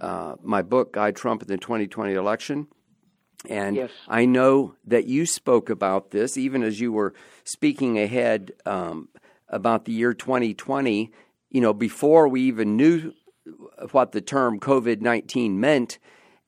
uh, 0.00 0.34
my 0.42 0.62
book, 0.62 0.94
God, 0.94 1.14
Trump, 1.14 1.42
and 1.42 1.48
the 1.48 1.58
2020 1.58 2.12
Election. 2.14 2.66
And 3.48 3.76
yes. 3.76 3.90
I 4.08 4.24
know 4.24 4.74
that 4.86 5.06
you 5.06 5.26
spoke 5.26 5.70
about 5.70 6.10
this 6.10 6.36
even 6.36 6.64
as 6.64 6.80
you 6.80 6.92
were 6.92 7.14
speaking 7.44 8.00
ahead 8.00 8.52
um, 8.66 9.08
about 9.48 9.84
the 9.84 9.92
year 9.92 10.12
2020, 10.12 11.12
you 11.50 11.60
know, 11.60 11.72
before 11.72 12.26
we 12.26 12.42
even 12.42 12.76
knew 12.76 13.12
what 13.90 14.12
the 14.12 14.20
term 14.20 14.60
COVID 14.60 15.00
19 15.00 15.58
meant. 15.58 15.98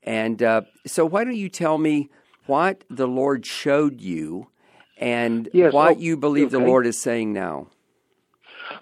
And 0.02 0.42
uh, 0.42 0.62
so, 0.86 1.06
why 1.06 1.24
don't 1.24 1.36
you 1.36 1.48
tell 1.48 1.78
me 1.78 2.10
what 2.46 2.84
the 2.90 3.08
Lord 3.08 3.46
showed 3.46 4.00
you 4.00 4.48
and 4.98 5.48
yes, 5.52 5.72
what 5.72 5.96
oh, 5.96 6.00
you 6.00 6.16
believe 6.16 6.54
okay. 6.54 6.62
the 6.62 6.70
Lord 6.70 6.86
is 6.86 7.00
saying 7.00 7.32
now? 7.32 7.68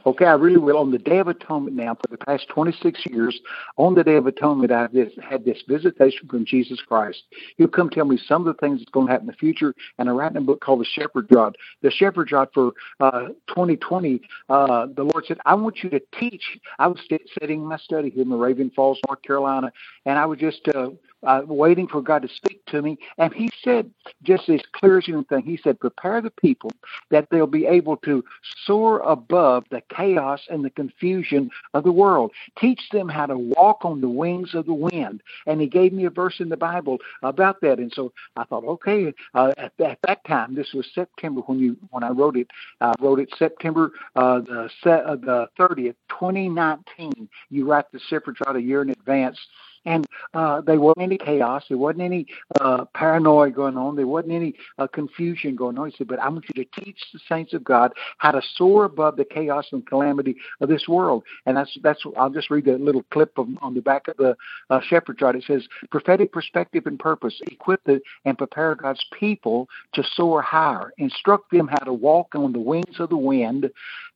Okay, 0.04 0.24
I 0.24 0.32
really 0.32 0.58
will. 0.58 0.78
On 0.78 0.90
the 0.90 0.98
Day 0.98 1.18
of 1.18 1.28
Atonement 1.28 1.76
now, 1.76 1.94
for 1.94 2.08
the 2.10 2.18
past 2.18 2.48
26 2.48 3.06
years, 3.06 3.40
on 3.76 3.94
the 3.94 4.02
Day 4.02 4.16
of 4.16 4.26
Atonement, 4.26 4.72
I've 4.72 4.92
this, 4.92 5.12
had 5.22 5.44
this 5.44 5.62
visitation 5.68 6.26
from 6.28 6.44
Jesus 6.44 6.80
Christ. 6.80 7.22
He'll 7.56 7.68
come 7.68 7.88
tell 7.88 8.04
me 8.04 8.18
some 8.26 8.46
of 8.46 8.56
the 8.56 8.60
things 8.60 8.80
that's 8.80 8.90
going 8.90 9.06
to 9.06 9.12
happen 9.12 9.28
in 9.28 9.32
the 9.32 9.36
future, 9.36 9.74
and 9.98 10.08
I 10.08 10.12
write 10.12 10.32
in 10.32 10.38
a 10.38 10.40
book 10.40 10.60
called 10.60 10.80
The 10.80 10.84
Shepherd 10.84 11.28
Rod. 11.30 11.56
The 11.82 11.90
Shepherd 11.90 12.32
Rod 12.32 12.48
for 12.52 12.72
uh, 12.98 13.28
2020, 13.48 14.20
uh, 14.48 14.86
the 14.96 15.04
Lord 15.04 15.24
said, 15.26 15.38
I 15.46 15.54
want 15.54 15.84
you 15.84 15.90
to 15.90 16.00
teach. 16.18 16.42
I 16.80 16.88
was 16.88 16.98
sitting 17.08 17.60
in 17.60 17.66
my 17.66 17.78
study 17.78 18.10
here 18.10 18.22
in 18.22 18.32
Raven 18.32 18.72
Falls, 18.74 18.98
North 19.06 19.22
Carolina, 19.22 19.72
and 20.04 20.18
I 20.18 20.26
was 20.26 20.38
just 20.38 20.66
uh, 20.74 20.90
uh, 21.24 21.42
waiting 21.46 21.88
for 21.88 22.02
God 22.02 22.22
to 22.22 22.28
speak 22.28 22.64
to 22.66 22.82
me. 22.82 22.98
And 23.18 23.32
he 23.32 23.50
said, 23.62 23.90
just 24.22 24.48
as 24.48 24.60
clear 24.72 24.98
as 24.98 25.04
anything, 25.08 25.42
he 25.42 25.56
said, 25.56 25.80
prepare 25.80 26.20
the 26.20 26.30
people 26.30 26.70
that 27.10 27.28
they'll 27.30 27.46
be 27.46 27.66
able 27.66 27.96
to 27.98 28.24
soar 28.64 29.00
above 29.00 29.64
the 29.70 29.82
chaos 29.94 30.40
and 30.50 30.64
the 30.64 30.70
confusion 30.70 31.50
of 31.74 31.84
the 31.84 31.92
world. 31.92 32.32
Teach 32.58 32.80
them 32.90 33.08
how 33.08 33.26
to 33.26 33.36
walk 33.36 33.84
on 33.84 34.00
the 34.00 34.08
wings 34.08 34.54
of 34.54 34.66
the 34.66 34.74
wind. 34.74 35.22
And 35.46 35.60
he 35.60 35.66
gave 35.66 35.92
me 35.92 36.04
a 36.04 36.10
verse 36.10 36.40
in 36.40 36.48
the 36.48 36.56
Bible 36.56 36.98
about 37.22 37.60
that. 37.62 37.78
And 37.78 37.92
so 37.92 38.12
I 38.36 38.44
thought, 38.44 38.64
okay, 38.64 39.12
uh, 39.34 39.52
at, 39.56 39.72
at 39.80 39.98
that 40.06 40.24
time, 40.24 40.54
this 40.54 40.72
was 40.72 40.86
September 40.94 41.40
when 41.42 41.58
you 41.58 41.76
when 41.90 42.02
I 42.02 42.10
wrote 42.10 42.36
it. 42.36 42.50
I 42.80 42.92
wrote 43.00 43.20
it 43.20 43.32
September 43.38 43.92
uh, 44.16 44.40
the, 44.40 44.70
uh, 44.84 45.16
the 45.16 45.48
30th, 45.58 45.94
2019. 46.08 47.28
You 47.50 47.66
write 47.66 47.90
the 47.92 48.00
separate 48.08 48.36
a 48.46 48.60
year 48.60 48.82
in 48.82 48.90
advance 48.90 49.38
and 49.84 50.06
uh, 50.34 50.60
there 50.60 50.80
wasn't 50.80 51.02
any 51.02 51.18
chaos. 51.18 51.64
There 51.68 51.78
wasn't 51.78 52.02
any 52.02 52.26
uh, 52.60 52.84
paranoia 52.94 53.50
going 53.50 53.76
on. 53.76 53.96
There 53.96 54.06
wasn't 54.06 54.32
any 54.32 54.54
uh, 54.78 54.86
confusion 54.86 55.56
going 55.56 55.78
on. 55.78 55.90
He 55.90 55.96
said, 55.96 56.08
"But 56.08 56.20
I 56.20 56.28
want 56.28 56.44
you 56.54 56.64
to 56.64 56.82
teach 56.82 56.98
the 57.12 57.20
saints 57.28 57.52
of 57.52 57.64
God 57.64 57.92
how 58.18 58.30
to 58.32 58.42
soar 58.54 58.84
above 58.84 59.16
the 59.16 59.24
chaos 59.24 59.66
and 59.72 59.86
calamity 59.86 60.36
of 60.60 60.68
this 60.68 60.86
world." 60.88 61.24
And 61.46 61.56
that's 61.56 61.76
that's. 61.82 62.04
I'll 62.16 62.30
just 62.30 62.50
read 62.50 62.68
a 62.68 62.76
little 62.76 63.04
clip 63.10 63.36
of, 63.38 63.48
on 63.60 63.74
the 63.74 63.80
back 63.80 64.08
of 64.08 64.16
the 64.16 64.36
uh, 64.70 64.80
shepherd's 64.80 65.20
rod. 65.20 65.36
It 65.36 65.44
says, 65.46 65.66
"Prophetic 65.90 66.32
perspective 66.32 66.86
and 66.86 66.98
purpose: 66.98 67.40
equip 67.46 67.82
the, 67.84 68.00
and 68.24 68.38
prepare 68.38 68.74
God's 68.74 69.04
people 69.18 69.68
to 69.94 70.04
soar 70.14 70.42
higher. 70.42 70.92
Instruct 70.98 71.50
them 71.50 71.68
how 71.68 71.84
to 71.84 71.92
walk 71.92 72.34
on 72.34 72.52
the 72.52 72.60
wings 72.60 72.98
of 72.98 73.08
the 73.10 73.16
wind. 73.16 73.70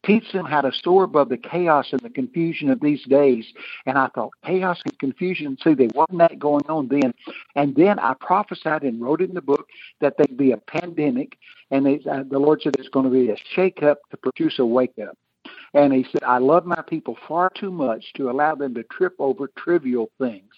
Teach 0.06 0.32
them 0.32 0.46
how 0.46 0.60
to 0.60 0.72
soar 0.72 1.04
above 1.04 1.28
the 1.28 1.36
chaos 1.36 1.88
and 1.90 2.00
the 2.00 2.10
confusion 2.10 2.70
of 2.70 2.80
these 2.80 3.02
days." 3.04 3.52
And 3.86 3.98
I 3.98 4.06
thought, 4.08 4.32
chaos 4.44 4.80
and 4.84 4.98
confusion 4.98 5.58
see 5.62 5.74
there 5.74 5.88
wasn't 5.94 6.18
that 6.18 6.38
going 6.38 6.64
on 6.68 6.88
then. 6.88 7.12
And 7.56 7.74
then 7.74 7.98
I 7.98 8.14
prophesied 8.14 8.82
and 8.82 9.00
wrote 9.00 9.20
in 9.20 9.34
the 9.34 9.42
book 9.42 9.68
that 10.00 10.16
there'd 10.16 10.36
be 10.36 10.52
a 10.52 10.58
pandemic, 10.58 11.36
and 11.70 11.84
they, 11.84 12.00
uh, 12.08 12.22
the 12.28 12.38
Lord 12.38 12.62
said 12.62 12.74
there's 12.74 12.88
going 12.88 13.06
to 13.06 13.10
be 13.10 13.30
a 13.30 13.36
shake 13.54 13.82
up 13.82 13.98
to 14.10 14.16
produce 14.16 14.58
a 14.58 14.64
wake 14.64 14.98
up. 15.02 15.16
And 15.74 15.92
he 15.92 16.06
said, 16.12 16.22
I 16.24 16.38
love 16.38 16.64
my 16.64 16.82
people 16.82 17.16
far 17.28 17.50
too 17.50 17.70
much 17.70 18.04
to 18.14 18.30
allow 18.30 18.54
them 18.54 18.74
to 18.74 18.82
trip 18.84 19.14
over 19.18 19.50
trivial 19.56 20.10
things. 20.18 20.52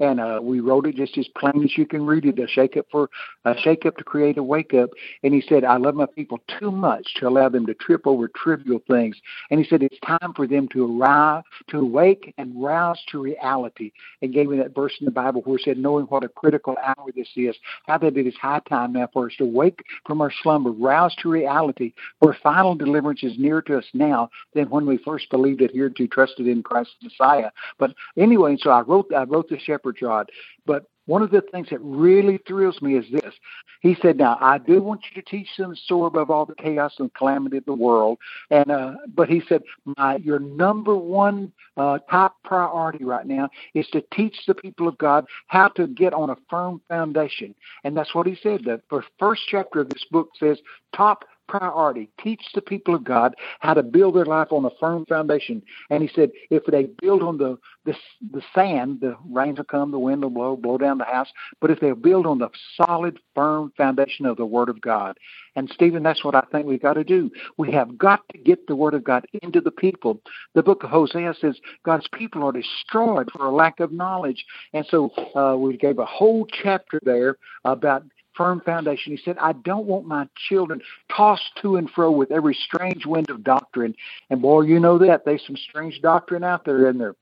And 0.00 0.20
uh, 0.20 0.40
we 0.42 0.60
wrote 0.60 0.86
it 0.86 0.96
just 0.96 1.16
as 1.18 1.26
plain 1.38 1.64
as 1.64 1.76
you 1.76 1.86
can 1.86 2.04
read 2.04 2.24
it, 2.24 2.38
a 2.38 2.46
shake 2.46 2.76
up 2.76 2.86
for 2.90 3.08
a 3.44 3.54
shake 3.58 3.86
up 3.86 3.96
to 3.96 4.04
create 4.04 4.38
a 4.38 4.42
wake 4.42 4.74
up. 4.74 4.90
And 5.22 5.32
he 5.32 5.42
said, 5.48 5.64
I 5.64 5.76
love 5.76 5.94
my 5.94 6.06
people 6.06 6.40
too 6.58 6.70
much 6.70 7.06
to 7.16 7.28
allow 7.28 7.48
them 7.48 7.66
to 7.66 7.74
trip 7.74 8.06
over 8.06 8.28
trivial 8.28 8.80
things. 8.88 9.16
And 9.50 9.60
he 9.60 9.66
said, 9.68 9.82
it's 9.82 9.98
time 10.00 10.32
for 10.34 10.46
them 10.46 10.68
to 10.68 10.84
arrive, 10.84 11.44
to 11.68 11.78
awake 11.78 12.34
and 12.38 12.62
rouse 12.62 13.00
to 13.10 13.20
reality. 13.20 13.92
And 14.20 14.32
gave 14.32 14.48
me 14.48 14.58
that 14.58 14.74
verse 14.74 14.94
in 15.00 15.04
the 15.06 15.10
Bible 15.10 15.42
where 15.42 15.56
it 15.56 15.62
said, 15.64 15.78
knowing 15.78 16.06
what 16.06 16.24
a 16.24 16.28
critical 16.28 16.76
hour 16.82 17.06
this 17.14 17.28
is, 17.36 17.56
how 17.86 17.98
that 17.98 18.16
it 18.16 18.26
is 18.26 18.34
high 18.36 18.60
time 18.68 18.92
now 18.92 19.08
for 19.12 19.26
us 19.26 19.32
to 19.38 19.44
wake 19.44 19.82
from 20.06 20.20
our 20.20 20.32
slumber, 20.42 20.70
rouse 20.70 21.14
to 21.22 21.30
reality, 21.30 21.92
where 22.20 22.36
final 22.42 22.74
deliverance 22.74 23.22
is 23.22 23.38
near 23.38 23.62
to 23.62 23.78
us 23.78 23.86
now 23.94 24.28
than 24.54 24.70
when 24.70 24.86
we 24.86 24.98
first 24.98 25.30
believed, 25.30 25.62
adhered 25.62 25.96
to, 25.96 26.06
trusted 26.06 26.46
in 26.46 26.62
Christ 26.62 26.90
Messiah. 27.02 27.50
But 27.78 27.94
anyway, 28.16 28.56
so 28.58 28.70
I 28.70 28.80
wrote 28.80 29.12
I 29.14 29.24
wrote 29.24 29.48
the 29.48 29.58
shepherd's 29.58 30.02
rod. 30.02 30.30
But 30.66 30.86
one 31.06 31.22
of 31.22 31.30
the 31.30 31.40
things 31.40 31.68
that 31.70 31.80
really 31.80 32.38
thrills 32.46 32.80
me 32.80 32.96
is 32.96 33.04
this. 33.10 33.34
He 33.80 33.96
said, 34.00 34.18
"Now 34.18 34.38
I 34.40 34.58
do 34.58 34.80
want 34.80 35.02
you 35.10 35.20
to 35.20 35.28
teach 35.28 35.48
them 35.58 35.74
to 35.74 35.80
soar 35.86 36.06
above 36.06 36.30
all 36.30 36.46
the 36.46 36.54
chaos 36.54 36.94
and 36.98 37.12
calamity 37.14 37.56
of 37.56 37.64
the 37.64 37.74
world." 37.74 38.18
And 38.50 38.70
uh, 38.70 38.94
but 39.08 39.28
he 39.28 39.42
said, 39.48 39.62
"My 39.96 40.16
your 40.16 40.38
number 40.38 40.94
one 40.94 41.52
uh, 41.76 41.98
top 42.08 42.36
priority 42.44 43.04
right 43.04 43.26
now 43.26 43.48
is 43.74 43.88
to 43.88 44.04
teach 44.14 44.36
the 44.46 44.54
people 44.54 44.86
of 44.86 44.96
God 44.98 45.26
how 45.48 45.68
to 45.68 45.88
get 45.88 46.14
on 46.14 46.30
a 46.30 46.36
firm 46.48 46.80
foundation." 46.88 47.54
And 47.82 47.96
that's 47.96 48.14
what 48.14 48.28
he 48.28 48.36
said. 48.40 48.62
The 48.64 49.02
first 49.18 49.42
chapter 49.48 49.80
of 49.80 49.88
this 49.88 50.04
book 50.08 50.30
says, 50.38 50.60
"Top 50.94 51.24
priority. 51.48 52.08
Teach 52.22 52.42
the 52.54 52.62
people 52.62 52.94
of 52.94 53.04
God 53.04 53.34
how 53.60 53.74
to 53.74 53.82
build 53.82 54.16
their 54.16 54.24
life 54.24 54.48
on 54.50 54.64
a 54.64 54.70
firm 54.80 55.04
foundation. 55.06 55.62
And 55.90 56.02
he 56.02 56.10
said, 56.14 56.30
if 56.50 56.64
they 56.66 56.84
build 57.00 57.22
on 57.22 57.38
the 57.38 57.58
the, 57.84 57.94
the 58.30 58.42
sand, 58.54 59.00
the 59.00 59.16
rains 59.28 59.58
will 59.58 59.64
come, 59.64 59.90
the 59.90 59.98
wind 59.98 60.22
will 60.22 60.30
blow, 60.30 60.56
blow 60.56 60.78
down 60.78 60.98
the 60.98 61.04
house. 61.04 61.28
But 61.60 61.70
if 61.70 61.80
they 61.80 61.90
build 61.92 62.26
on 62.26 62.38
the 62.38 62.50
solid, 62.76 63.18
firm 63.34 63.72
foundation 63.76 64.26
of 64.26 64.36
the 64.36 64.46
Word 64.46 64.68
of 64.68 64.80
God, 64.80 65.18
and 65.56 65.70
Stephen, 65.74 66.02
that's 66.02 66.24
what 66.24 66.34
I 66.34 66.42
think 66.52 66.66
we've 66.66 66.80
got 66.80 66.94
to 66.94 67.04
do. 67.04 67.30
We 67.56 67.72
have 67.72 67.98
got 67.98 68.20
to 68.30 68.38
get 68.38 68.66
the 68.66 68.76
Word 68.76 68.94
of 68.94 69.04
God 69.04 69.26
into 69.42 69.60
the 69.60 69.70
people. 69.70 70.20
The 70.54 70.62
book 70.62 70.84
of 70.84 70.90
Hosea 70.90 71.34
says 71.40 71.58
God's 71.84 72.08
people 72.14 72.44
are 72.44 72.52
destroyed 72.52 73.30
for 73.32 73.46
a 73.46 73.50
lack 73.50 73.80
of 73.80 73.92
knowledge, 73.92 74.44
and 74.72 74.86
so 74.88 75.10
uh, 75.34 75.56
we 75.56 75.76
gave 75.76 75.98
a 75.98 76.06
whole 76.06 76.46
chapter 76.62 77.00
there 77.02 77.36
about 77.64 78.04
firm 78.36 78.60
foundation. 78.60 79.16
He 79.16 79.22
said, 79.22 79.36
I 79.38 79.52
don't 79.52 79.86
want 79.86 80.06
my 80.06 80.28
children 80.48 80.80
tossed 81.14 81.50
to 81.62 81.76
and 81.76 81.90
fro 81.90 82.10
with 82.10 82.30
every 82.30 82.54
strange 82.54 83.06
wind 83.06 83.30
of 83.30 83.44
doctrine. 83.44 83.94
And 84.30 84.42
boy, 84.42 84.62
you 84.62 84.80
know 84.80 84.98
that. 84.98 85.24
There's 85.24 85.44
some 85.46 85.56
strange 85.56 86.00
doctrine 86.00 86.44
out 86.44 86.64
there 86.64 86.88
in 86.88 86.98
there. 86.98 87.14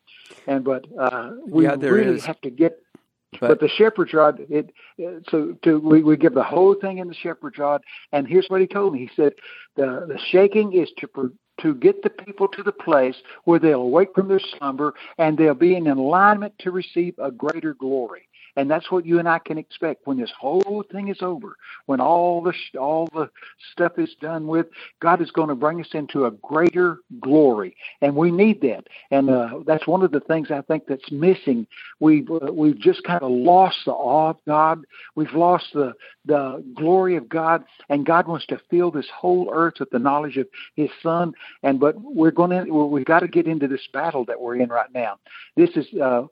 And 0.47 0.65
but 0.65 0.87
uh, 0.99 1.33
we 1.47 1.65
yeah, 1.65 1.77
really 1.79 2.17
is. 2.17 2.25
have 2.25 2.41
to 2.43 2.51
get 2.51 2.83
but, 3.33 3.49
but, 3.49 3.61
the 3.61 3.69
shepherd's 3.69 4.13
rod, 4.13 4.45
it 4.51 4.73
so 5.29 5.57
to 5.63 5.79
we, 5.79 6.03
we 6.03 6.17
give 6.17 6.35
the 6.35 6.43
whole 6.43 6.75
thing 6.75 6.99
in 6.99 7.07
the 7.07 7.15
shepherd's 7.15 7.59
rod, 7.59 7.83
and 8.13 8.27
here's 8.27 8.47
what 8.49 8.61
he 8.61 8.67
told 8.67 8.93
me. 8.93 9.01
He 9.01 9.11
said 9.15 9.35
the 9.77 10.05
the 10.09 10.19
shaking 10.31 10.73
is 10.73 10.91
to 10.99 11.33
to 11.61 11.75
get 11.75 12.03
the 12.03 12.11
people 12.11 12.49
to 12.49 12.63
the 12.63 12.73
place 12.73 13.17
where 13.45 13.59
they'll 13.59 13.83
awake 13.83 14.09
from 14.15 14.29
their 14.29 14.41
slumber 14.41 14.95
and 15.19 15.37
they'll 15.37 15.55
be 15.55 15.75
in 15.75 15.87
alignment 15.87 16.55
to 16.59 16.71
receive 16.71 17.15
a 17.19 17.31
greater 17.31 17.75
glory. 17.75 18.29
And 18.57 18.71
that's 18.71 18.91
what 18.91 19.07
you 19.07 19.19
and 19.19 19.29
I 19.29 19.39
can 19.39 19.59
expect 19.59 20.07
when 20.07 20.19
this 20.19 20.33
whole 20.39 20.85
thing 20.91 21.09
is 21.09 21.19
over, 21.21 21.57
when 21.87 22.01
all 22.01 22.43
the 22.43 22.55
all 22.79 23.09
the 23.13 23.31
stuff 23.73 23.99
is 23.99 24.15
done 24.21 24.47
with. 24.47 24.67
God 25.01 25.21
is 25.21 25.31
going 25.31 25.49
to 25.49 25.55
bring 25.55 25.81
us 25.81 25.89
into 25.93 26.27
a 26.27 26.31
greater 26.31 26.99
glory, 27.21 27.77
and 28.01 28.15
we 28.17 28.31
need 28.31 28.61
that. 28.63 28.87
And 29.11 29.31
uh, 29.31 29.61
that's 29.67 29.87
one 29.87 30.03
of 30.03 30.11
the 30.11 30.21
things 30.21 30.51
I 30.51 30.63
think 30.63 30.85
that's 30.87 31.11
missing. 31.11 31.67
We've 32.01 32.31
uh, 32.31 32.53
we've 32.53 32.79
just 32.79 33.05
kind 33.05 33.23
of 33.23 33.31
lost 33.31 33.79
the 33.85 33.93
awe 33.93 34.31
of 34.31 34.39
God. 34.47 34.85
We've 35.15 35.33
lost 35.33 35.67
the 35.75 35.93
the 36.25 36.65
glory 36.75 37.17
of 37.17 37.29
God, 37.29 37.65
and 37.89 38.05
God 38.05 38.27
wants 38.27 38.47
to 38.47 38.61
fill 38.71 38.91
this 38.91 39.09
whole 39.15 39.51
earth 39.53 39.75
with 39.81 39.91
the 39.91 39.99
knowledge 39.99 40.37
of 40.37 40.49
His 40.77 40.91
Son. 41.03 41.33
And 41.63 41.81
but 41.81 41.95
we're 42.01 42.31
going 42.31 42.51
to 42.51 42.73
we've 42.73 43.05
got 43.05 43.21
to 43.21 43.29
get 43.29 43.47
into 43.47 43.69
this 43.69 43.87
battle 43.93 44.25
that 44.27 44.41
we're 44.41 44.57
in 44.57 44.69
right 44.69 44.93
now. 44.93 45.19
This 45.57 45.71
is 45.77 45.87
uh, 46.01 46.25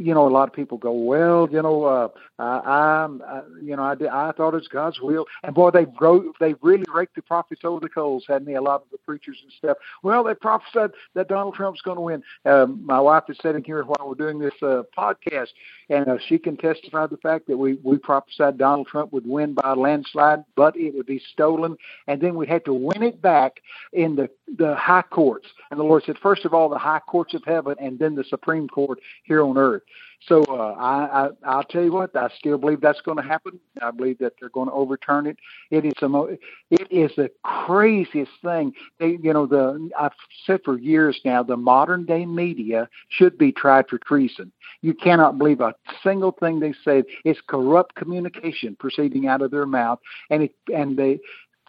you 0.00 0.14
know, 0.14 0.26
a 0.26 0.30
lot 0.30 0.48
of 0.48 0.54
people 0.54 0.78
go, 0.78 0.92
well, 0.92 1.48
you 1.50 1.60
know, 1.60 1.84
uh, 1.84 2.08
I, 2.38 3.04
I'm, 3.04 3.22
I, 3.22 3.42
you 3.62 3.76
know, 3.76 3.82
I, 3.82 3.94
did, 3.94 4.08
I 4.08 4.32
thought 4.32 4.54
it's 4.54 4.68
God's 4.68 5.00
will, 5.00 5.26
and 5.42 5.54
boy, 5.54 5.70
they 5.70 5.84
grow, 5.84 6.32
they 6.40 6.54
really 6.62 6.84
raked 6.92 7.14
the 7.14 7.22
prophets 7.22 7.62
over 7.64 7.80
the 7.80 7.88
coals, 7.88 8.24
hadn't 8.26 8.46
they? 8.46 8.54
A 8.54 8.62
lot 8.62 8.82
of 8.82 8.88
the 8.90 8.98
preachers 8.98 9.38
and 9.42 9.52
stuff. 9.52 9.76
Well, 10.02 10.24
they 10.24 10.34
prophesied 10.34 10.90
that 11.14 11.28
Donald 11.28 11.54
Trump's 11.54 11.82
going 11.82 11.96
to 11.96 12.00
win. 12.00 12.22
Um, 12.44 12.84
my 12.84 13.00
wife 13.00 13.24
is 13.28 13.36
sitting 13.42 13.64
here 13.64 13.82
while 13.84 14.08
we're 14.08 14.14
doing 14.14 14.38
this 14.38 14.54
uh, 14.62 14.82
podcast, 14.96 15.48
and 15.90 16.08
uh, 16.08 16.16
she 16.26 16.38
can 16.38 16.56
testify 16.56 17.06
the 17.06 17.18
fact 17.18 17.46
that 17.48 17.56
we 17.56 17.74
we 17.82 17.98
prophesied 17.98 18.58
Donald 18.58 18.86
Trump 18.86 19.12
would 19.12 19.26
win 19.26 19.54
by 19.54 19.72
a 19.72 19.76
landslide, 19.76 20.44
but 20.56 20.76
it 20.76 20.94
would 20.94 21.06
be 21.06 21.20
stolen, 21.32 21.76
and 22.06 22.20
then 22.20 22.34
we 22.34 22.46
had 22.46 22.64
to 22.64 22.72
win 22.72 23.02
it 23.02 23.20
back 23.20 23.60
in 23.92 24.16
the 24.16 24.28
the 24.56 24.74
high 24.74 25.02
courts. 25.02 25.48
And 25.70 25.78
the 25.78 25.84
Lord 25.84 26.02
said, 26.04 26.18
first 26.18 26.44
of 26.44 26.54
all, 26.54 26.68
the 26.68 26.78
high 26.78 27.00
courts 27.00 27.34
of 27.34 27.42
heaven, 27.44 27.74
and 27.80 27.98
then 27.98 28.14
the 28.14 28.24
Supreme 28.24 28.68
Court 28.68 28.98
here 29.24 29.42
on 29.42 29.56
earth. 29.58 29.81
So 30.28 30.44
uh, 30.44 30.74
I, 30.78 31.26
I 31.26 31.28
I'll 31.44 31.64
tell 31.64 31.82
you 31.82 31.92
what, 31.92 32.14
I 32.16 32.28
still 32.38 32.58
believe 32.58 32.80
that's 32.80 33.00
going 33.00 33.16
to 33.16 33.22
happen. 33.22 33.58
I 33.80 33.90
believe 33.90 34.18
that 34.18 34.34
they're 34.38 34.50
going 34.50 34.68
to 34.68 34.74
overturn 34.74 35.26
it. 35.26 35.38
It 35.70 35.84
is 35.84 35.94
a 36.02 36.08
mo- 36.08 36.36
it 36.70 36.86
is 36.90 37.10
the 37.16 37.30
craziest 37.42 38.30
thing. 38.42 38.72
They, 38.98 39.18
you 39.22 39.32
know, 39.32 39.46
the 39.46 39.90
I've 39.98 40.12
said 40.46 40.60
for 40.64 40.78
years 40.78 41.20
now, 41.24 41.42
the 41.42 41.56
modern 41.56 42.06
day 42.06 42.24
media 42.26 42.88
should 43.08 43.36
be 43.38 43.52
tried 43.52 43.88
for 43.88 43.98
treason. 43.98 44.52
You 44.80 44.94
cannot 44.94 45.38
believe 45.38 45.60
a 45.60 45.74
single 46.02 46.32
thing 46.32 46.60
they 46.60 46.74
say. 46.84 47.02
It's 47.24 47.40
corrupt 47.46 47.94
communication 47.96 48.76
proceeding 48.78 49.26
out 49.26 49.42
of 49.42 49.50
their 49.50 49.66
mouth, 49.66 49.98
and 50.30 50.44
it, 50.44 50.54
and 50.72 50.96
they 50.96 51.20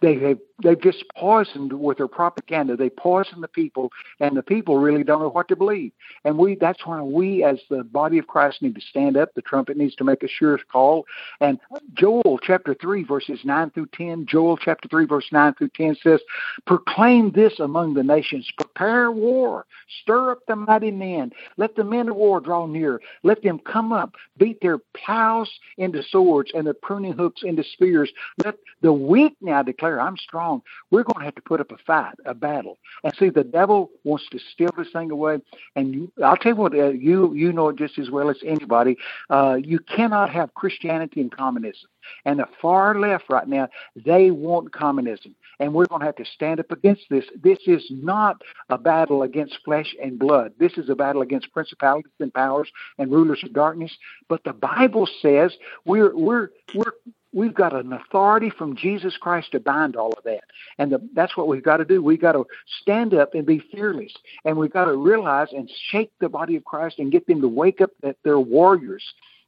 they 0.04 0.18
have 0.18 0.38
they've 0.62 0.80
just 0.80 1.04
poisoned 1.16 1.72
with 1.72 1.96
their 1.96 2.08
propaganda. 2.08 2.76
They 2.76 2.90
poison 2.90 3.40
the 3.40 3.48
people, 3.48 3.90
and 4.20 4.36
the 4.36 4.42
people 4.42 4.76
really 4.78 5.02
don't 5.02 5.20
know 5.20 5.30
what 5.30 5.48
to 5.48 5.56
believe. 5.56 5.92
And 6.24 6.36
we 6.36 6.56
that's 6.56 6.84
why 6.84 7.00
we, 7.00 7.42
as 7.42 7.58
the 7.70 7.84
body 7.84 8.18
of 8.18 8.26
Christ, 8.26 8.60
need 8.60 8.74
to 8.74 8.80
stand 8.82 9.16
up. 9.16 9.30
The 9.34 9.42
trumpet 9.42 9.78
needs 9.78 9.94
to 9.96 10.04
make 10.04 10.22
a 10.22 10.28
sure 10.28 10.58
call. 10.70 11.06
And 11.40 11.58
Joel 11.94 12.38
chapter 12.42 12.74
three 12.74 13.02
verses 13.02 13.40
nine 13.44 13.70
through 13.70 13.88
ten. 13.94 14.26
Joel 14.26 14.58
chapter 14.58 14.88
three 14.88 15.06
verse 15.06 15.26
nine 15.32 15.54
through 15.54 15.70
ten 15.70 15.96
says, 16.02 16.20
"Proclaim 16.66 17.30
this 17.30 17.58
among 17.58 17.94
the 17.94 18.04
nations: 18.04 18.50
Prepare 18.58 19.10
war, 19.10 19.64
stir 20.02 20.32
up 20.32 20.40
the 20.46 20.56
mighty 20.56 20.90
men. 20.90 21.32
Let 21.56 21.76
the 21.76 21.84
men 21.84 22.10
of 22.10 22.16
war 22.16 22.40
draw 22.40 22.66
near. 22.66 23.00
Let 23.22 23.42
them 23.42 23.58
come 23.58 23.92
up, 23.92 24.14
beat 24.36 24.60
their 24.60 24.78
plows 24.94 25.50
into 25.78 26.02
swords 26.02 26.52
and 26.54 26.66
their 26.66 26.74
pruning 26.74 27.14
hooks 27.14 27.42
into 27.42 27.64
spears. 27.64 28.12
Let 28.44 28.56
the 28.82 28.92
weak 28.92 29.36
now 29.40 29.62
declare, 29.62 29.93
I'm 30.00 30.16
strong. 30.16 30.62
We're 30.90 31.02
going 31.02 31.20
to 31.20 31.24
have 31.24 31.34
to 31.36 31.42
put 31.42 31.60
up 31.60 31.72
a 31.72 31.78
fight, 31.78 32.14
a 32.24 32.34
battle. 32.34 32.78
And 33.02 33.14
see, 33.16 33.30
the 33.30 33.44
devil 33.44 33.90
wants 34.04 34.26
to 34.30 34.38
steal 34.52 34.70
this 34.76 34.88
thing 34.92 35.10
away. 35.10 35.38
And 35.76 35.94
you, 35.94 36.12
I'll 36.22 36.36
tell 36.36 36.52
you 36.52 36.56
what, 36.56 36.74
uh, 36.74 36.90
you 36.90 37.34
you 37.34 37.52
know 37.52 37.68
it 37.68 37.76
just 37.76 37.98
as 37.98 38.10
well 38.10 38.30
as 38.30 38.36
anybody. 38.44 38.96
Uh, 39.30 39.56
you 39.62 39.78
cannot 39.78 40.30
have 40.30 40.54
Christianity 40.54 41.20
and 41.20 41.34
communism. 41.34 41.88
And 42.24 42.38
the 42.38 42.48
far 42.60 42.98
left 42.98 43.24
right 43.28 43.48
now, 43.48 43.68
they 43.96 44.30
want 44.30 44.72
communism. 44.72 45.34
And 45.60 45.72
we're 45.72 45.86
going 45.86 46.00
to 46.00 46.06
have 46.06 46.16
to 46.16 46.24
stand 46.24 46.60
up 46.60 46.70
against 46.72 47.04
this. 47.10 47.24
This 47.42 47.58
is 47.66 47.84
not 47.90 48.42
a 48.70 48.78
battle 48.78 49.22
against 49.22 49.58
flesh 49.64 49.94
and 50.02 50.18
blood. 50.18 50.52
This 50.58 50.72
is 50.76 50.88
a 50.88 50.94
battle 50.94 51.22
against 51.22 51.52
principalities 51.52 52.12
and 52.18 52.34
powers 52.34 52.70
and 52.98 53.10
rulers 53.10 53.42
of 53.44 53.52
darkness. 53.52 53.92
But 54.28 54.42
the 54.44 54.52
Bible 54.52 55.08
says 55.22 55.52
we're 55.84 56.14
we're 56.16 56.50
we're 56.74 56.92
we've 57.34 57.54
got 57.54 57.74
an 57.74 57.92
authority 57.92 58.48
from 58.48 58.76
Jesus 58.76 59.16
Christ 59.16 59.52
to 59.52 59.60
bind 59.60 59.96
all 59.96 60.12
of 60.12 60.24
that. 60.24 60.44
And 60.78 60.92
the, 60.92 61.08
that's 61.14 61.36
what 61.36 61.48
we've 61.48 61.62
got 61.62 61.78
to 61.78 61.84
do. 61.84 62.02
We've 62.02 62.20
got 62.20 62.32
to 62.32 62.46
stand 62.80 63.12
up 63.12 63.34
and 63.34 63.44
be 63.44 63.58
fearless. 63.72 64.12
And 64.44 64.56
we've 64.56 64.72
got 64.72 64.86
to 64.86 64.96
realize 64.96 65.48
and 65.52 65.70
shake 65.90 66.12
the 66.20 66.28
body 66.28 66.56
of 66.56 66.64
Christ 66.64 66.98
and 66.98 67.12
get 67.12 67.26
them 67.26 67.42
to 67.42 67.48
wake 67.48 67.80
up 67.80 67.90
that 68.02 68.16
they're 68.24 68.40
warriors 68.40 69.04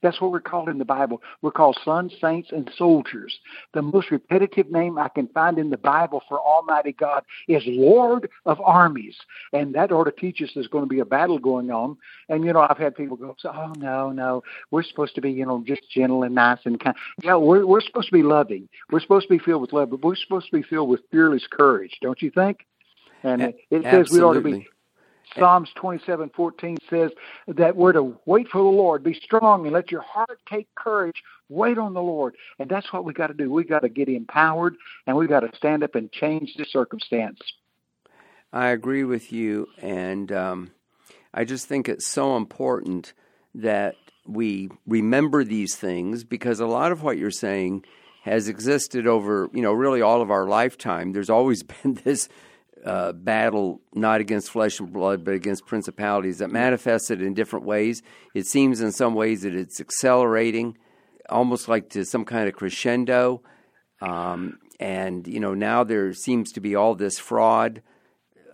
that's 0.06 0.20
what 0.20 0.30
we're 0.30 0.40
called 0.40 0.68
in 0.68 0.78
the 0.78 0.84
Bible. 0.84 1.20
We're 1.42 1.50
called 1.50 1.76
sons, 1.84 2.14
saints, 2.20 2.50
and 2.52 2.70
soldiers. 2.76 3.40
The 3.74 3.82
most 3.82 4.12
repetitive 4.12 4.70
name 4.70 4.98
I 4.98 5.08
can 5.08 5.26
find 5.28 5.58
in 5.58 5.70
the 5.70 5.76
Bible 5.76 6.22
for 6.28 6.40
Almighty 6.40 6.92
God 6.92 7.24
is 7.48 7.64
Lord 7.66 8.30
of 8.44 8.60
Armies. 8.60 9.16
And 9.52 9.74
that 9.74 9.90
ought 9.90 10.04
to 10.04 10.12
teach 10.12 10.40
us 10.40 10.50
there's 10.54 10.68
going 10.68 10.84
to 10.84 10.88
be 10.88 11.00
a 11.00 11.04
battle 11.04 11.40
going 11.40 11.72
on. 11.72 11.96
And, 12.28 12.44
you 12.44 12.52
know, 12.52 12.60
I've 12.60 12.78
had 12.78 12.94
people 12.94 13.16
go, 13.16 13.34
oh, 13.44 13.72
no, 13.78 14.12
no, 14.12 14.44
we're 14.70 14.84
supposed 14.84 15.16
to 15.16 15.20
be, 15.20 15.32
you 15.32 15.44
know, 15.44 15.64
just 15.66 15.82
gentle 15.90 16.22
and 16.22 16.36
nice 16.36 16.60
and 16.64 16.78
kind. 16.78 16.94
Yeah, 17.24 17.36
we're, 17.36 17.66
we're 17.66 17.80
supposed 17.80 18.06
to 18.06 18.14
be 18.14 18.22
loving. 18.22 18.68
We're 18.92 19.00
supposed 19.00 19.26
to 19.26 19.34
be 19.34 19.42
filled 19.42 19.62
with 19.62 19.72
love, 19.72 19.90
but 19.90 20.04
we're 20.04 20.14
supposed 20.14 20.46
to 20.50 20.56
be 20.56 20.62
filled 20.62 20.88
with 20.88 21.00
fearless 21.10 21.48
courage, 21.50 21.98
don't 22.00 22.22
you 22.22 22.30
think? 22.30 22.64
And 23.24 23.42
it, 23.42 23.56
it 23.70 23.82
says 23.82 24.10
we 24.12 24.20
ought 24.20 24.34
to 24.34 24.40
be 24.40 24.68
Psalms 25.38 25.70
27:14 25.76 26.78
says 26.88 27.10
that 27.48 27.76
we're 27.76 27.92
to 27.92 28.16
wait 28.26 28.48
for 28.48 28.58
the 28.58 28.64
Lord, 28.64 29.02
be 29.02 29.14
strong, 29.14 29.64
and 29.64 29.72
let 29.72 29.90
your 29.90 30.02
heart 30.02 30.40
take 30.48 30.72
courage. 30.74 31.22
Wait 31.48 31.78
on 31.78 31.94
the 31.94 32.02
Lord, 32.02 32.34
and 32.58 32.68
that's 32.68 32.92
what 32.92 33.04
we 33.04 33.12
got 33.12 33.28
to 33.28 33.34
do. 33.34 33.50
We 33.50 33.64
got 33.64 33.80
to 33.80 33.88
get 33.88 34.08
empowered, 34.08 34.76
and 35.06 35.16
we 35.16 35.26
got 35.26 35.40
to 35.40 35.56
stand 35.56 35.84
up 35.84 35.94
and 35.94 36.10
change 36.10 36.54
the 36.56 36.64
circumstance. 36.64 37.40
I 38.52 38.68
agree 38.68 39.04
with 39.04 39.32
you, 39.32 39.68
and 39.78 40.32
um, 40.32 40.70
I 41.32 41.44
just 41.44 41.66
think 41.66 41.88
it's 41.88 42.06
so 42.06 42.36
important 42.36 43.12
that 43.54 43.94
we 44.26 44.70
remember 44.86 45.44
these 45.44 45.76
things 45.76 46.24
because 46.24 46.60
a 46.60 46.66
lot 46.66 46.92
of 46.92 47.02
what 47.02 47.18
you're 47.18 47.30
saying 47.30 47.84
has 48.22 48.48
existed 48.48 49.06
over, 49.06 49.48
you 49.52 49.62
know, 49.62 49.72
really 49.72 50.02
all 50.02 50.20
of 50.20 50.30
our 50.30 50.46
lifetime. 50.46 51.12
There's 51.12 51.30
always 51.30 51.62
been 51.82 51.94
this 52.04 52.28
uh, 52.86 53.12
battle, 53.12 53.80
not 53.94 54.20
against 54.20 54.50
flesh 54.50 54.78
and 54.78 54.92
blood, 54.92 55.24
but 55.24 55.34
against 55.34 55.66
principalities 55.66 56.38
that 56.38 56.50
manifested 56.50 57.20
in 57.20 57.34
different 57.34 57.66
ways. 57.66 58.02
It 58.34 58.46
seems 58.46 58.80
in 58.80 58.92
some 58.92 59.14
ways 59.14 59.42
that 59.42 59.54
it's 59.54 59.80
accelerating, 59.80 60.78
almost 61.28 61.68
like 61.68 61.90
to 61.90 62.04
some 62.04 62.24
kind 62.24 62.48
of 62.48 62.54
crescendo. 62.54 63.42
Um, 64.00 64.58
and, 64.78 65.26
you 65.26 65.40
know, 65.40 65.54
now 65.54 65.82
there 65.82 66.12
seems 66.12 66.52
to 66.52 66.60
be 66.60 66.76
all 66.76 66.94
this 66.94 67.18
fraud 67.18 67.82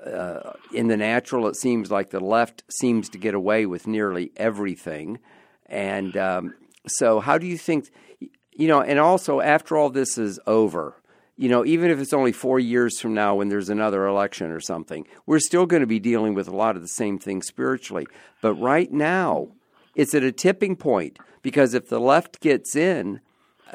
uh, 0.06 0.54
in 0.72 0.88
the 0.88 0.96
natural, 0.96 1.46
it 1.46 1.56
seems 1.56 1.90
like 1.90 2.10
the 2.10 2.20
left 2.20 2.64
seems 2.70 3.08
to 3.10 3.18
get 3.18 3.34
away 3.34 3.66
with 3.66 3.86
nearly 3.86 4.32
everything. 4.36 5.18
And 5.66 6.16
um, 6.16 6.54
so, 6.86 7.20
how 7.20 7.38
do 7.38 7.46
you 7.46 7.56
think, 7.56 7.90
you 8.18 8.68
know, 8.68 8.80
and 8.80 8.98
also 8.98 9.40
after 9.40 9.76
all 9.76 9.90
this 9.90 10.18
is 10.18 10.40
over, 10.46 11.01
you 11.42 11.48
know, 11.48 11.64
even 11.64 11.90
if 11.90 11.98
it's 11.98 12.12
only 12.12 12.30
four 12.30 12.60
years 12.60 13.00
from 13.00 13.14
now 13.14 13.34
when 13.34 13.48
there's 13.48 13.68
another 13.68 14.06
election 14.06 14.52
or 14.52 14.60
something, 14.60 15.04
we're 15.26 15.40
still 15.40 15.66
going 15.66 15.80
to 15.80 15.88
be 15.88 15.98
dealing 15.98 16.34
with 16.34 16.46
a 16.46 16.54
lot 16.54 16.76
of 16.76 16.82
the 16.82 16.88
same 16.88 17.18
things 17.18 17.48
spiritually. 17.48 18.06
But 18.40 18.54
right 18.54 18.92
now, 18.92 19.48
it's 19.96 20.14
at 20.14 20.22
a 20.22 20.30
tipping 20.30 20.76
point 20.76 21.18
because 21.42 21.74
if 21.74 21.88
the 21.88 21.98
left 21.98 22.38
gets 22.38 22.76
in, 22.76 23.20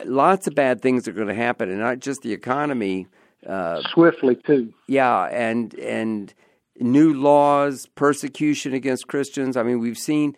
lots 0.05 0.47
of 0.47 0.55
bad 0.55 0.81
things 0.81 1.09
are 1.09 1.11
going 1.11 1.27
to 1.27 1.33
happen, 1.33 1.69
and 1.69 1.79
not 1.79 1.99
just 1.99 2.21
the 2.21 2.31
economy 2.31 3.07
uh, 3.45 3.81
swiftly 3.93 4.35
too. 4.35 4.73
Yeah, 4.87 5.23
and 5.25 5.73
and 5.73 6.33
new 6.79 7.13
laws, 7.13 7.85
persecution 7.95 8.73
against 8.73 9.09
Christians. 9.09 9.57
I 9.57 9.63
mean, 9.63 9.79
we've 9.79 9.97
seen 9.97 10.37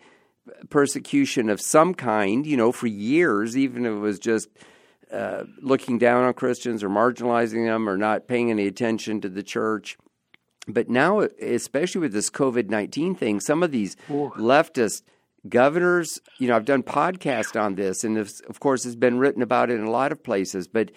persecution 0.68 1.48
of 1.48 1.60
some 1.60 1.94
kind, 1.94 2.44
you 2.44 2.56
know, 2.56 2.72
for 2.72 2.88
years, 2.88 3.56
even 3.56 3.86
if 3.86 3.92
it 3.92 4.00
was 4.00 4.18
just 4.18 4.48
uh, 5.12 5.44
looking 5.60 5.98
down 5.98 6.24
on 6.24 6.34
Christians 6.34 6.82
or 6.82 6.88
marginalizing 6.88 7.66
them 7.66 7.88
or 7.88 7.96
not 7.96 8.28
paying 8.28 8.50
any 8.50 8.66
attention 8.66 9.20
to 9.20 9.28
the 9.28 9.42
church. 9.42 9.98
But 10.68 10.88
now, 10.88 11.20
especially 11.20 12.02
with 12.02 12.12
this 12.12 12.30
COVID 12.30 12.68
19 12.68 13.14
thing, 13.14 13.40
some 13.40 13.62
of 13.62 13.72
these 13.72 13.96
Ooh. 14.10 14.32
leftist 14.36 15.02
governors, 15.48 16.20
you 16.38 16.48
know, 16.48 16.56
I've 16.56 16.64
done 16.64 16.82
podcasts 16.82 17.60
on 17.60 17.74
this, 17.74 18.04
and 18.04 18.18
of 18.18 18.60
course, 18.60 18.84
it's 18.84 18.94
been 18.94 19.18
written 19.18 19.42
about 19.42 19.70
it 19.70 19.80
in 19.80 19.84
a 19.84 19.90
lot 19.90 20.12
of 20.12 20.22
places, 20.22 20.68
but 20.68 20.90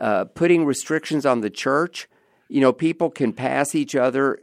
uh, 0.00 0.24
putting 0.24 0.64
restrictions 0.64 1.26
on 1.26 1.42
the 1.42 1.50
church. 1.50 2.08
You 2.48 2.60
know, 2.60 2.72
people 2.72 3.10
can 3.10 3.32
pass 3.32 3.74
each 3.74 3.94
other 3.94 4.40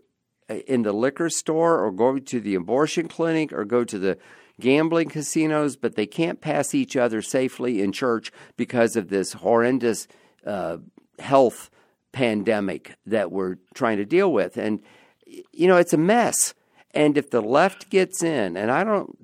uh, 0.49 0.55
in 0.67 0.83
the 0.83 0.93
liquor 0.93 1.29
store 1.29 1.83
or 1.83 1.91
go 1.91 2.19
to 2.19 2.39
the 2.39 2.55
abortion 2.55 3.07
clinic 3.07 3.51
or 3.51 3.65
go 3.65 3.83
to 3.83 3.99
the 3.99 4.17
gambling 4.59 5.09
casinos, 5.09 5.75
but 5.75 5.95
they 5.95 6.05
can't 6.05 6.41
pass 6.41 6.73
each 6.73 6.95
other 6.95 7.21
safely 7.21 7.81
in 7.81 7.91
church 7.91 8.31
because 8.55 8.95
of 8.95 9.09
this 9.09 9.33
horrendous 9.33 10.07
uh, 10.45 10.77
health 11.19 11.69
pandemic 12.11 12.95
that 13.05 13.31
we're 13.31 13.57
trying 13.73 13.97
to 13.97 14.05
deal 14.05 14.31
with. 14.31 14.57
And, 14.57 14.79
you 15.25 15.67
know, 15.67 15.77
it's 15.77 15.93
a 15.93 15.97
mess. 15.97 16.53
And 16.91 17.17
if 17.17 17.29
the 17.29 17.41
left 17.41 17.89
gets 17.89 18.23
in, 18.23 18.57
and 18.57 18.71
I 18.71 18.83
don't, 18.83 19.17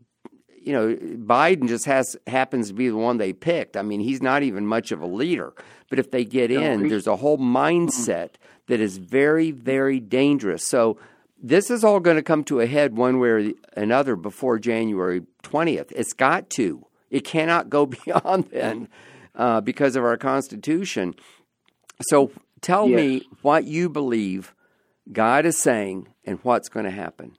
you 0.61 0.73
know, 0.73 0.95
Biden 0.95 1.67
just 1.67 1.85
has 1.85 2.15
happens 2.27 2.69
to 2.69 2.73
be 2.73 2.87
the 2.87 2.95
one 2.95 3.17
they 3.17 3.33
picked. 3.33 3.75
I 3.75 3.81
mean, 3.81 3.99
he's 3.99 4.21
not 4.21 4.43
even 4.43 4.65
much 4.65 4.91
of 4.91 5.01
a 5.01 5.07
leader. 5.07 5.53
But 5.89 5.99
if 5.99 6.11
they 6.11 6.23
get 6.23 6.51
in, 6.51 6.87
there's 6.87 7.07
a 7.07 7.17
whole 7.17 7.37
mindset 7.37 8.31
that 8.67 8.79
is 8.79 8.97
very, 8.97 9.51
very 9.51 9.99
dangerous. 9.99 10.65
So 10.65 10.97
this 11.43 11.69
is 11.69 11.83
all 11.83 11.99
going 11.99 12.15
to 12.15 12.23
come 12.23 12.45
to 12.45 12.61
a 12.61 12.65
head 12.65 12.95
one 12.95 13.19
way 13.19 13.27
or 13.27 13.51
another 13.75 14.15
before 14.15 14.57
January 14.57 15.23
20th. 15.43 15.91
It's 15.93 16.13
got 16.13 16.49
to. 16.51 16.87
It 17.11 17.25
cannot 17.25 17.69
go 17.69 17.85
beyond 18.05 18.45
then 18.45 18.87
uh, 19.35 19.59
because 19.61 19.97
of 19.97 20.05
our 20.05 20.17
Constitution. 20.17 21.13
So 22.01 22.31
tell 22.61 22.87
yes. 22.87 22.97
me 22.97 23.27
what 23.41 23.65
you 23.65 23.89
believe 23.89 24.55
God 25.11 25.45
is 25.45 25.57
saying 25.57 26.07
and 26.23 26.39
what's 26.43 26.69
going 26.69 26.85
to 26.85 26.91
happen. 26.91 27.37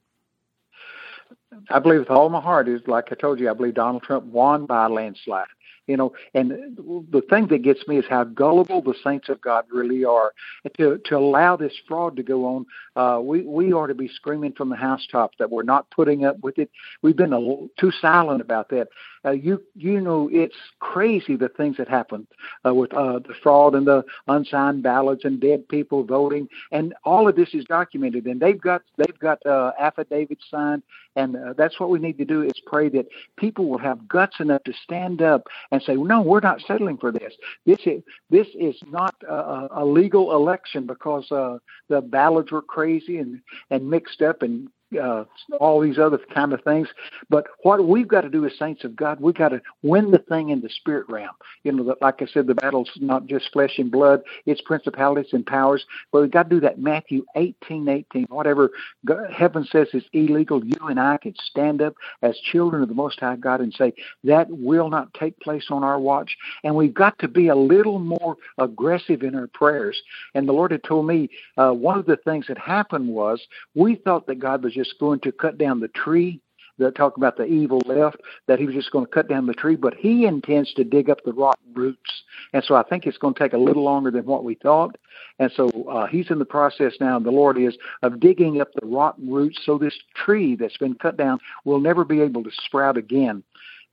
I 1.70 1.78
believe 1.78 2.00
with 2.00 2.10
all 2.10 2.28
my 2.28 2.40
heart 2.40 2.68
is 2.68 2.82
like 2.86 3.06
I 3.10 3.14
told 3.14 3.40
you, 3.40 3.48
I 3.48 3.54
believe 3.54 3.74
Donald 3.74 4.02
Trump 4.02 4.26
won 4.26 4.66
by 4.66 4.84
a 4.84 4.88
landslide 4.88 5.46
you 5.86 5.96
know 5.96 6.12
and 6.32 6.50
the 6.50 7.22
thing 7.28 7.46
that 7.48 7.62
gets 7.62 7.86
me 7.86 7.98
is 7.98 8.04
how 8.08 8.24
gullible 8.24 8.82
the 8.82 8.94
saints 9.02 9.28
of 9.28 9.40
god 9.40 9.64
really 9.70 10.04
are 10.04 10.32
to 10.76 10.98
to 11.04 11.16
allow 11.16 11.56
this 11.56 11.72
fraud 11.86 12.16
to 12.16 12.22
go 12.22 12.46
on 12.46 12.66
uh 12.96 13.18
we 13.22 13.42
we 13.42 13.72
ought 13.72 13.88
to 13.88 13.94
be 13.94 14.08
screaming 14.08 14.52
from 14.52 14.68
the 14.68 14.76
housetops 14.76 15.36
that 15.38 15.50
we're 15.50 15.62
not 15.62 15.90
putting 15.90 16.24
up 16.24 16.36
with 16.42 16.58
it 16.58 16.70
we've 17.02 17.16
been 17.16 17.32
a, 17.32 17.40
too 17.80 17.90
silent 18.00 18.40
about 18.40 18.68
that 18.68 18.88
uh, 19.24 19.30
you 19.30 19.62
you 19.74 20.00
know 20.00 20.28
it's 20.32 20.56
crazy 20.80 21.36
the 21.36 21.48
things 21.48 21.76
that 21.76 21.88
happened 21.88 22.26
uh, 22.66 22.74
with 22.74 22.92
uh, 22.94 23.18
the 23.20 23.34
fraud 23.42 23.74
and 23.74 23.86
the 23.86 24.04
unsigned 24.28 24.82
ballots 24.82 25.24
and 25.24 25.40
dead 25.40 25.66
people 25.68 26.04
voting, 26.04 26.48
and 26.72 26.94
all 27.04 27.28
of 27.28 27.36
this 27.36 27.54
is 27.54 27.64
documented. 27.64 28.26
And 28.26 28.40
they've 28.40 28.60
got 28.60 28.82
they've 28.96 29.18
got 29.18 29.44
uh, 29.46 29.72
affidavits 29.78 30.44
signed, 30.50 30.82
and 31.16 31.36
uh, 31.36 31.54
that's 31.56 31.80
what 31.80 31.90
we 31.90 31.98
need 31.98 32.18
to 32.18 32.24
do 32.24 32.42
is 32.42 32.52
pray 32.66 32.88
that 32.90 33.06
people 33.36 33.68
will 33.68 33.78
have 33.78 34.06
guts 34.08 34.36
enough 34.40 34.62
to 34.64 34.72
stand 34.82 35.22
up 35.22 35.46
and 35.70 35.82
say, 35.82 35.94
no, 35.94 36.20
we're 36.20 36.40
not 36.40 36.60
settling 36.66 36.98
for 36.98 37.12
this. 37.12 37.34
This 37.66 37.78
is 37.86 38.02
this 38.30 38.48
is 38.58 38.76
not 38.90 39.14
a, 39.28 39.68
a 39.76 39.84
legal 39.84 40.32
election 40.34 40.86
because 40.86 41.30
uh, 41.32 41.58
the 41.88 42.00
ballots 42.00 42.52
were 42.52 42.62
crazy 42.62 42.83
and 42.92 43.40
and 43.70 43.88
mixed 43.88 44.22
up 44.22 44.42
and 44.42 44.68
uh, 44.96 45.24
all 45.60 45.80
these 45.80 45.98
other 45.98 46.18
kind 46.32 46.52
of 46.52 46.62
things. 46.62 46.88
But 47.28 47.46
what 47.62 47.86
we've 47.86 48.08
got 48.08 48.22
to 48.22 48.28
do 48.28 48.44
as 48.46 48.52
saints 48.58 48.84
of 48.84 48.96
God, 48.96 49.20
we've 49.20 49.34
got 49.34 49.50
to 49.50 49.60
win 49.82 50.10
the 50.10 50.18
thing 50.18 50.50
in 50.50 50.60
the 50.60 50.68
spirit 50.68 51.06
realm. 51.08 51.30
You 51.62 51.72
know, 51.72 51.96
like 52.00 52.22
I 52.22 52.26
said, 52.26 52.46
the 52.46 52.54
battle's 52.54 52.90
not 52.96 53.26
just 53.26 53.52
flesh 53.52 53.78
and 53.78 53.90
blood; 53.90 54.22
it's 54.46 54.60
principalities 54.60 55.32
and 55.32 55.46
powers. 55.46 55.84
But 56.12 56.22
we've 56.22 56.30
got 56.30 56.44
to 56.44 56.56
do 56.56 56.60
that. 56.60 56.78
Matthew 56.78 57.24
eighteen 57.36 57.88
eighteen. 57.88 58.26
Whatever 58.28 58.70
God, 59.06 59.32
heaven 59.32 59.66
says 59.70 59.88
is 59.92 60.04
illegal, 60.12 60.64
you 60.64 60.76
and 60.88 61.00
I 61.00 61.16
can 61.18 61.34
stand 61.50 61.82
up 61.82 61.94
as 62.22 62.36
children 62.38 62.82
of 62.82 62.88
the 62.88 62.94
Most 62.94 63.20
High 63.20 63.36
God 63.36 63.60
and 63.60 63.72
say 63.72 63.94
that 64.24 64.48
will 64.50 64.90
not 64.90 65.12
take 65.14 65.38
place 65.40 65.66
on 65.70 65.82
our 65.82 65.98
watch. 65.98 66.36
And 66.62 66.74
we've 66.74 66.94
got 66.94 67.18
to 67.20 67.28
be 67.28 67.48
a 67.48 67.56
little 67.56 67.98
more 67.98 68.36
aggressive 68.58 69.22
in 69.22 69.34
our 69.34 69.46
prayers. 69.48 70.00
And 70.34 70.48
the 70.48 70.52
Lord 70.52 70.70
had 70.70 70.84
told 70.84 71.06
me 71.06 71.30
uh, 71.56 71.70
one 71.70 71.98
of 71.98 72.06
the 72.06 72.16
things 72.16 72.46
that 72.48 72.58
happened 72.58 73.08
was 73.08 73.40
we 73.74 73.94
thought 73.96 74.26
that 74.26 74.38
God 74.38 74.62
was 74.62 74.74
just 74.74 74.83
just 74.84 74.98
going 74.98 75.20
to 75.20 75.32
cut 75.32 75.58
down 75.58 75.80
the 75.80 75.88
tree. 75.88 76.40
They're 76.76 76.90
talking 76.90 77.22
about 77.22 77.36
the 77.36 77.44
evil 77.44 77.80
left, 77.86 78.16
that 78.48 78.58
he 78.58 78.66
was 78.66 78.74
just 78.74 78.90
going 78.90 79.06
to 79.06 79.10
cut 79.10 79.28
down 79.28 79.46
the 79.46 79.54
tree, 79.54 79.76
but 79.76 79.94
he 79.94 80.26
intends 80.26 80.74
to 80.74 80.82
dig 80.82 81.08
up 81.08 81.18
the 81.24 81.32
rotten 81.32 81.72
roots. 81.72 82.22
And 82.52 82.64
so 82.64 82.74
I 82.74 82.82
think 82.82 83.06
it's 83.06 83.18
going 83.18 83.34
to 83.34 83.40
take 83.40 83.52
a 83.52 83.58
little 83.58 83.84
longer 83.84 84.10
than 84.10 84.26
what 84.26 84.42
we 84.42 84.56
thought. 84.56 84.96
And 85.38 85.52
so 85.54 85.68
uh, 85.88 86.06
he's 86.06 86.30
in 86.30 86.40
the 86.40 86.44
process 86.44 86.94
now, 87.00 87.20
the 87.20 87.30
Lord 87.30 87.58
is, 87.58 87.76
of 88.02 88.18
digging 88.18 88.60
up 88.60 88.68
the 88.74 88.86
rotten 88.86 89.32
roots 89.32 89.60
so 89.64 89.78
this 89.78 89.96
tree 90.16 90.56
that's 90.56 90.76
been 90.76 90.94
cut 90.94 91.16
down 91.16 91.38
will 91.64 91.80
never 91.80 92.04
be 92.04 92.20
able 92.20 92.42
to 92.42 92.50
sprout 92.50 92.96
again 92.96 93.44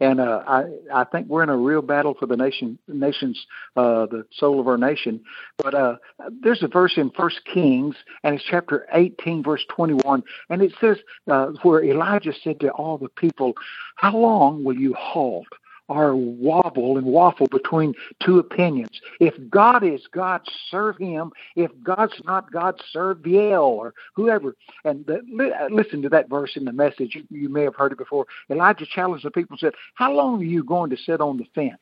and 0.01 0.19
uh, 0.19 0.43
I 0.47 0.63
I 0.93 1.03
think 1.05 1.27
we're 1.27 1.43
in 1.43 1.49
a 1.49 1.55
real 1.55 1.83
battle 1.83 2.15
for 2.15 2.25
the 2.25 2.35
nation 2.35 2.79
nation's 2.87 3.45
uh, 3.77 4.07
the 4.07 4.25
soul 4.33 4.59
of 4.59 4.67
our 4.67 4.77
nation. 4.77 5.21
But 5.57 5.75
uh, 5.75 5.95
there's 6.41 6.63
a 6.63 6.67
verse 6.67 6.97
in 6.97 7.11
First 7.11 7.41
Kings, 7.45 7.95
and 8.23 8.35
it's 8.35 8.43
chapter 8.43 8.87
18, 8.91 9.43
verse 9.43 9.63
21, 9.69 10.23
and 10.49 10.61
it 10.63 10.73
says 10.81 10.97
uh, 11.29 11.51
where 11.61 11.83
Elijah 11.83 12.33
said 12.43 12.59
to 12.61 12.69
all 12.71 12.97
the 12.97 13.09
people, 13.09 13.53
"How 13.95 14.17
long 14.17 14.63
will 14.63 14.75
you 14.75 14.95
halt?" 14.95 15.47
Or 15.87 16.15
wobble 16.15 16.97
and 16.97 17.05
waffle 17.05 17.47
between 17.47 17.93
two 18.23 18.39
opinions. 18.39 19.01
If 19.19 19.33
God 19.49 19.83
is 19.83 20.01
God, 20.11 20.41
serve 20.69 20.97
Him. 20.97 21.31
If 21.55 21.71
God's 21.83 22.19
not 22.25 22.51
God, 22.51 22.81
serve 22.91 23.23
Baal 23.23 23.63
or 23.63 23.93
whoever. 24.15 24.55
And 24.85 25.05
the, 25.05 25.21
listen 25.69 26.01
to 26.03 26.09
that 26.09 26.29
verse 26.29 26.55
in 26.55 26.65
the 26.65 26.73
message. 26.73 27.15
You, 27.15 27.23
you 27.29 27.49
may 27.49 27.63
have 27.63 27.75
heard 27.75 27.91
it 27.91 27.97
before. 27.97 28.25
Elijah 28.49 28.85
challenged 28.85 29.25
the 29.25 29.31
people 29.31 29.55
and 29.55 29.59
said, 29.59 29.73
How 29.95 30.13
long 30.13 30.41
are 30.41 30.45
you 30.45 30.63
going 30.63 30.89
to 30.91 30.97
sit 30.97 31.21
on 31.21 31.37
the 31.37 31.45
fence? 31.53 31.79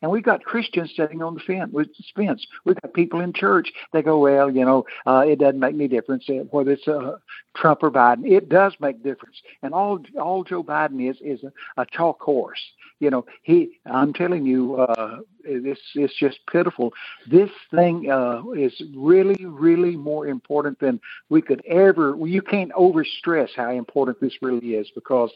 And 0.00 0.10
we've 0.10 0.22
got 0.22 0.44
Christians 0.44 0.92
sitting 0.96 1.22
on 1.22 1.34
the 1.34 1.40
fence. 1.40 1.74
fence. 2.14 2.46
We've 2.64 2.80
got 2.80 2.94
people 2.94 3.20
in 3.20 3.32
church. 3.32 3.72
They 3.92 4.02
go, 4.02 4.18
well, 4.18 4.50
you 4.50 4.64
know, 4.64 4.84
uh, 5.06 5.24
it 5.26 5.38
doesn't 5.38 5.60
make 5.60 5.74
any 5.74 5.88
difference 5.88 6.24
uh, 6.28 6.44
whether 6.50 6.72
it's 6.72 6.86
uh, 6.86 7.16
Trump 7.56 7.82
or 7.82 7.90
Biden. 7.90 8.24
It 8.24 8.48
does 8.48 8.74
make 8.80 9.02
difference. 9.02 9.36
And 9.62 9.74
all 9.74 10.00
all 10.20 10.44
Joe 10.44 10.62
Biden 10.62 11.10
is 11.10 11.16
is 11.20 11.44
a, 11.44 11.82
a 11.82 11.86
chalk 11.90 12.20
horse 12.20 12.60
you 13.02 13.10
know, 13.10 13.26
he. 13.42 13.80
I'm 13.84 14.12
telling 14.12 14.46
you, 14.46 14.76
uh, 14.76 15.18
this 15.44 15.78
it's 15.96 16.16
just 16.20 16.38
pitiful. 16.50 16.92
This 17.28 17.50
thing 17.74 18.08
uh, 18.08 18.42
is 18.56 18.80
really, 18.94 19.44
really 19.44 19.96
more 19.96 20.28
important 20.28 20.78
than 20.78 21.00
we 21.28 21.42
could 21.42 21.66
ever. 21.66 22.16
You 22.24 22.40
can't 22.40 22.70
overstress 22.72 23.48
how 23.56 23.72
important 23.72 24.20
this 24.20 24.34
really 24.40 24.74
is 24.74 24.88
because 24.94 25.32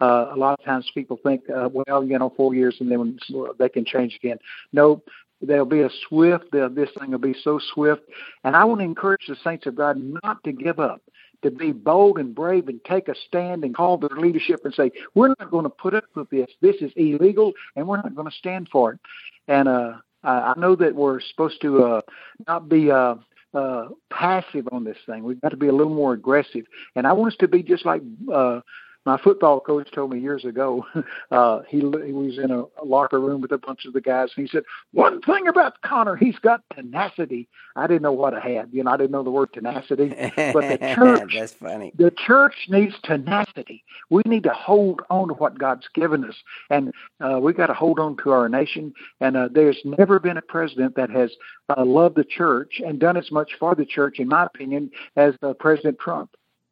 uh, 0.00 0.30
a 0.34 0.36
lot 0.36 0.58
of 0.58 0.64
times 0.64 0.90
people 0.94 1.18
think, 1.22 1.42
uh, 1.50 1.68
well, 1.70 2.02
you 2.02 2.18
know, 2.18 2.32
four 2.38 2.54
years 2.54 2.78
and 2.80 2.90
then 2.90 3.18
they 3.58 3.68
can 3.68 3.84
change 3.84 4.16
again. 4.16 4.38
No, 4.72 5.02
there'll 5.42 5.66
be 5.66 5.82
a 5.82 5.90
swift. 6.08 6.46
this 6.52 6.88
thing 6.98 7.10
will 7.10 7.18
be 7.18 7.36
so 7.44 7.60
swift, 7.74 8.02
and 8.44 8.56
I 8.56 8.64
want 8.64 8.80
to 8.80 8.84
encourage 8.86 9.26
the 9.28 9.36
saints 9.44 9.66
of 9.66 9.74
God 9.74 9.98
not 10.24 10.42
to 10.44 10.52
give 10.52 10.80
up 10.80 11.02
to 11.42 11.50
be 11.50 11.72
bold 11.72 12.18
and 12.18 12.34
brave 12.34 12.68
and 12.68 12.84
take 12.84 13.08
a 13.08 13.14
stand 13.28 13.64
and 13.64 13.74
call 13.74 13.98
their 13.98 14.16
leadership 14.16 14.60
and 14.64 14.74
say, 14.74 14.90
we're 15.14 15.28
not 15.28 15.50
going 15.50 15.64
to 15.64 15.70
put 15.70 15.94
up 15.94 16.04
with 16.14 16.30
this. 16.30 16.50
This 16.60 16.76
is 16.80 16.92
illegal, 16.96 17.52
and 17.76 17.86
we're 17.86 17.96
not 17.96 18.14
going 18.14 18.30
to 18.30 18.36
stand 18.36 18.68
for 18.70 18.92
it. 18.92 19.00
And 19.48 19.68
uh, 19.68 19.94
I 20.22 20.54
know 20.56 20.76
that 20.76 20.94
we're 20.94 21.20
supposed 21.20 21.60
to 21.62 21.84
uh, 21.84 22.00
not 22.46 22.68
be 22.68 22.90
uh, 22.90 23.16
uh, 23.54 23.88
passive 24.10 24.68
on 24.70 24.84
this 24.84 24.98
thing. 25.06 25.24
We've 25.24 25.40
got 25.40 25.50
to 25.50 25.56
be 25.56 25.68
a 25.68 25.72
little 25.72 25.94
more 25.94 26.12
aggressive. 26.12 26.66
And 26.94 27.06
I 27.06 27.12
want 27.12 27.32
us 27.32 27.38
to 27.40 27.48
be 27.48 27.62
just 27.62 27.86
like 27.86 28.02
uh, 28.32 28.60
my 29.06 29.16
football 29.18 29.60
coach 29.60 29.90
told 29.92 30.12
me 30.12 30.20
years 30.20 30.44
ago. 30.44 30.86
Uh, 31.30 31.62
he, 31.68 31.78
he 31.78 32.12
was 32.12 32.38
in 32.38 32.50
a, 32.50 32.62
a 32.62 32.84
locker 32.84 33.20
room 33.20 33.40
with 33.40 33.52
a 33.52 33.58
bunch 33.58 33.84
of 33.84 33.92
the 33.92 34.00
guys, 34.00 34.30
and 34.36 34.46
he 34.46 34.50
said, 34.50 34.64
"One 34.92 35.20
thing 35.22 35.46
about 35.46 35.80
Conner, 35.82 36.16
he's 36.16 36.38
got 36.40 36.62
tenacity." 36.74 37.48
I 37.76 37.86
didn't 37.86 38.02
know 38.02 38.12
what 38.12 38.34
I 38.34 38.40
had. 38.40 38.70
You 38.72 38.82
know, 38.82 38.90
I 38.90 38.96
didn't 38.96 39.12
know 39.12 39.22
the 39.22 39.30
word 39.30 39.52
tenacity. 39.52 40.08
But 40.08 40.68
the 40.68 40.78
church, 40.94 41.34
that's 41.36 41.52
funny. 41.52 41.92
The 41.96 42.10
church 42.10 42.54
needs 42.68 42.96
tenacity. 43.04 43.84
We 44.08 44.22
need 44.26 44.42
to 44.42 44.52
hold 44.52 45.02
on 45.08 45.28
to 45.28 45.34
what 45.34 45.58
God's 45.58 45.86
given 45.94 46.24
us, 46.24 46.34
and 46.68 46.92
uh, 47.20 47.38
we 47.40 47.52
got 47.52 47.68
to 47.68 47.74
hold 47.74 48.00
on 48.00 48.16
to 48.24 48.30
our 48.30 48.48
nation. 48.48 48.92
And 49.20 49.36
uh, 49.36 49.48
there's 49.52 49.78
never 49.84 50.18
been 50.18 50.36
a 50.36 50.42
president 50.42 50.96
that 50.96 51.10
has 51.10 51.30
uh, 51.76 51.84
loved 51.84 52.16
the 52.16 52.24
church 52.24 52.80
and 52.84 52.98
done 52.98 53.16
as 53.16 53.30
much 53.30 53.52
for 53.58 53.74
the 53.74 53.86
church, 53.86 54.18
in 54.18 54.28
my 54.28 54.46
opinion, 54.46 54.90
as 55.16 55.34
uh, 55.42 55.54
President 55.54 55.98
Trump. 56.00 56.30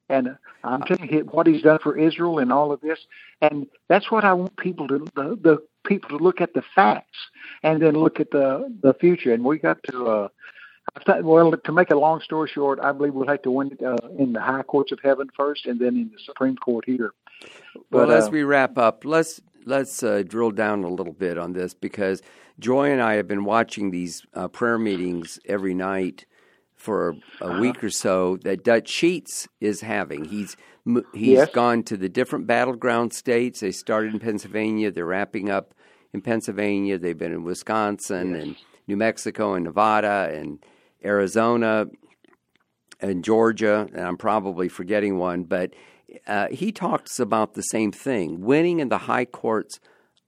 And 0.09 0.37
I'm 0.64 0.83
telling 0.83 1.12
you 1.12 1.21
what 1.31 1.47
he's 1.47 1.62
done 1.62 1.79
for 1.83 1.97
Israel 1.97 2.38
and 2.38 2.53
all 2.53 2.73
of 2.73 2.81
this. 2.81 2.99
And 3.42 3.66
that's 3.88 4.11
what 4.11 4.25
I 4.25 4.33
want 4.33 4.57
people 4.57 4.88
to 4.88 4.99
the, 5.14 5.38
the 5.40 5.62
people 5.87 6.18
to 6.18 6.25
look 6.25 6.40
at 6.40 6.55
the 6.55 6.62
facts 6.75 7.18
and 7.62 7.81
then 7.83 7.94
look 7.94 8.21
at 8.21 8.31
the 8.31 8.75
the 8.83 8.94
future. 8.94 9.33
And 9.33 9.44
we 9.44 9.59
got 9.59 9.83
to. 9.90 10.07
uh 10.07 10.29
well, 11.23 11.53
to 11.53 11.73
make 11.73 11.90
a 11.90 11.94
long 11.94 12.21
story 12.23 12.49
short, 12.53 12.81
I 12.81 12.92
believe 12.92 13.12
we'll 13.12 13.29
have 13.29 13.42
to 13.42 13.51
win 13.51 13.73
it 13.73 13.83
uh, 13.83 13.97
in 14.18 14.33
the 14.33 14.40
high 14.40 14.62
courts 14.62 14.90
of 14.90 14.99
heaven 15.03 15.29
first, 15.37 15.66
and 15.66 15.79
then 15.79 15.97
in 15.97 16.11
the 16.12 16.18
Supreme 16.25 16.57
Court 16.57 16.87
here. 16.87 17.12
But, 17.75 17.85
well, 17.90 18.11
as 18.11 18.29
uh, 18.29 18.31
we 18.31 18.42
wrap 18.42 18.79
up, 18.79 19.05
let's 19.05 19.40
let's 19.64 20.03
uh, 20.03 20.23
drill 20.27 20.51
down 20.51 20.85
a 20.85 20.88
little 20.88 21.12
bit 21.12 21.38
on 21.38 21.53
this 21.53 21.75
because 21.75 22.23
Joy 22.59 22.90
and 22.90 23.03
I 23.03 23.14
have 23.14 23.29
been 23.29 23.44
watching 23.44 23.90
these 23.90 24.25
uh, 24.35 24.49
prayer 24.49 24.79
meetings 24.79 25.38
every 25.47 25.75
night 25.75 26.27
for 26.79 27.17
a 27.41 27.45
uh-huh. 27.45 27.61
week 27.61 27.83
or 27.85 27.91
so 27.91 28.38
that 28.45 28.64
Dutch 28.64 28.88
Sheets 28.88 29.49
is 29.61 29.83
having. 29.83 30.25
He's 30.25 30.57
he's 31.12 31.37
yes. 31.37 31.51
gone 31.51 31.83
to 31.83 31.97
the 31.97 32.09
different 32.09 32.47
battleground 32.47 33.12
states. 33.12 33.61
They 33.61 33.73
started 33.73 34.14
in 34.14 34.21
Pennsylvania. 34.21 34.91
They're 34.91 35.05
wrapping 35.05 35.51
up 35.51 35.75
in 36.14 36.23
Pennsylvania. 36.23 36.97
They've 36.97 37.19
been 37.19 37.33
in 37.33 37.45
Wisconsin 37.45 38.35
yes. 38.35 38.43
and 38.43 38.57
New 38.87 38.97
Mexico 38.97 39.55
and 39.55 39.64
Nevada 39.64 40.31
and 40.33 40.64
Arizona 41.05 41.87
and 43.01 43.23
Georgia. 43.23 43.88
And 43.93 44.01
I'm 44.01 44.17
probably 44.17 44.69
forgetting 44.69 45.19
one, 45.19 45.45
but 45.45 45.75
uh, 46.27 46.49
he 46.49 46.73
talks 46.73 47.21
about 47.21 47.55
the 47.55 47.62
same 47.62 47.93
thing: 47.93 48.41
winning 48.41 48.79
in 48.79 48.88
the 48.88 48.99
high 48.99 49.27
courts 49.27 49.81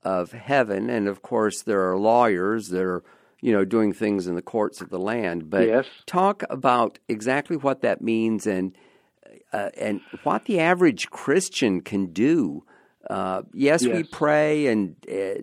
of 0.03 0.33
heaven. 0.33 0.91
And 0.91 1.07
of 1.07 1.23
course, 1.23 1.63
there 1.63 1.91
are 1.91 1.97
lawyers 1.97 2.69
that 2.69 2.83
are 2.83 3.03
you 3.41 3.53
know, 3.53 3.65
doing 3.65 3.93
things 3.93 4.27
in 4.27 4.35
the 4.35 4.43
courts 4.43 4.81
of 4.81 4.91
the 4.91 4.99
land. 4.99 5.51
But 5.51 5.67
yes. 5.67 5.87
talk 6.07 6.43
about 6.51 6.99
exactly 7.09 7.57
what 7.57 7.83
that 7.83 8.01
means 8.01 8.47
and 8.47 8.77
uh, 9.53 9.71
and 9.77 10.01
what 10.23 10.45
the 10.45 10.61
average 10.61 11.11
Christian 11.11 11.81
can 11.81 12.07
do. 12.07 12.65
Uh, 13.09 13.43
yes, 13.53 13.83
yes, 13.83 13.97
we 13.97 14.03
pray, 14.05 14.67
and 14.67 14.95
uh, 15.11 15.43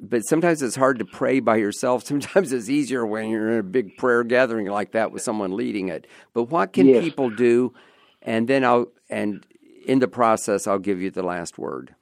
but 0.00 0.22
sometimes 0.22 0.62
it's 0.62 0.76
hard 0.76 0.98
to 0.98 1.04
pray 1.04 1.40
by 1.40 1.56
yourself. 1.56 2.04
Sometimes 2.06 2.52
it's 2.52 2.68
easier 2.68 3.06
when 3.06 3.30
you're 3.30 3.52
in 3.52 3.58
a 3.58 3.62
big 3.62 3.96
prayer 3.96 4.24
gathering 4.24 4.66
like 4.66 4.92
that 4.92 5.12
with 5.12 5.22
someone 5.22 5.56
leading 5.56 5.88
it. 5.88 6.06
But 6.34 6.44
what 6.44 6.72
can 6.72 6.86
yes. 6.86 7.04
people 7.04 7.30
do? 7.30 7.72
And 8.20 8.48
then 8.48 8.64
I'll 8.64 8.86
and 9.08 9.46
in 9.86 10.00
the 10.00 10.08
process, 10.08 10.66
I'll 10.66 10.78
give 10.78 11.00
you 11.00 11.10
the 11.10 11.22
last 11.22 11.56
word. 11.58 11.94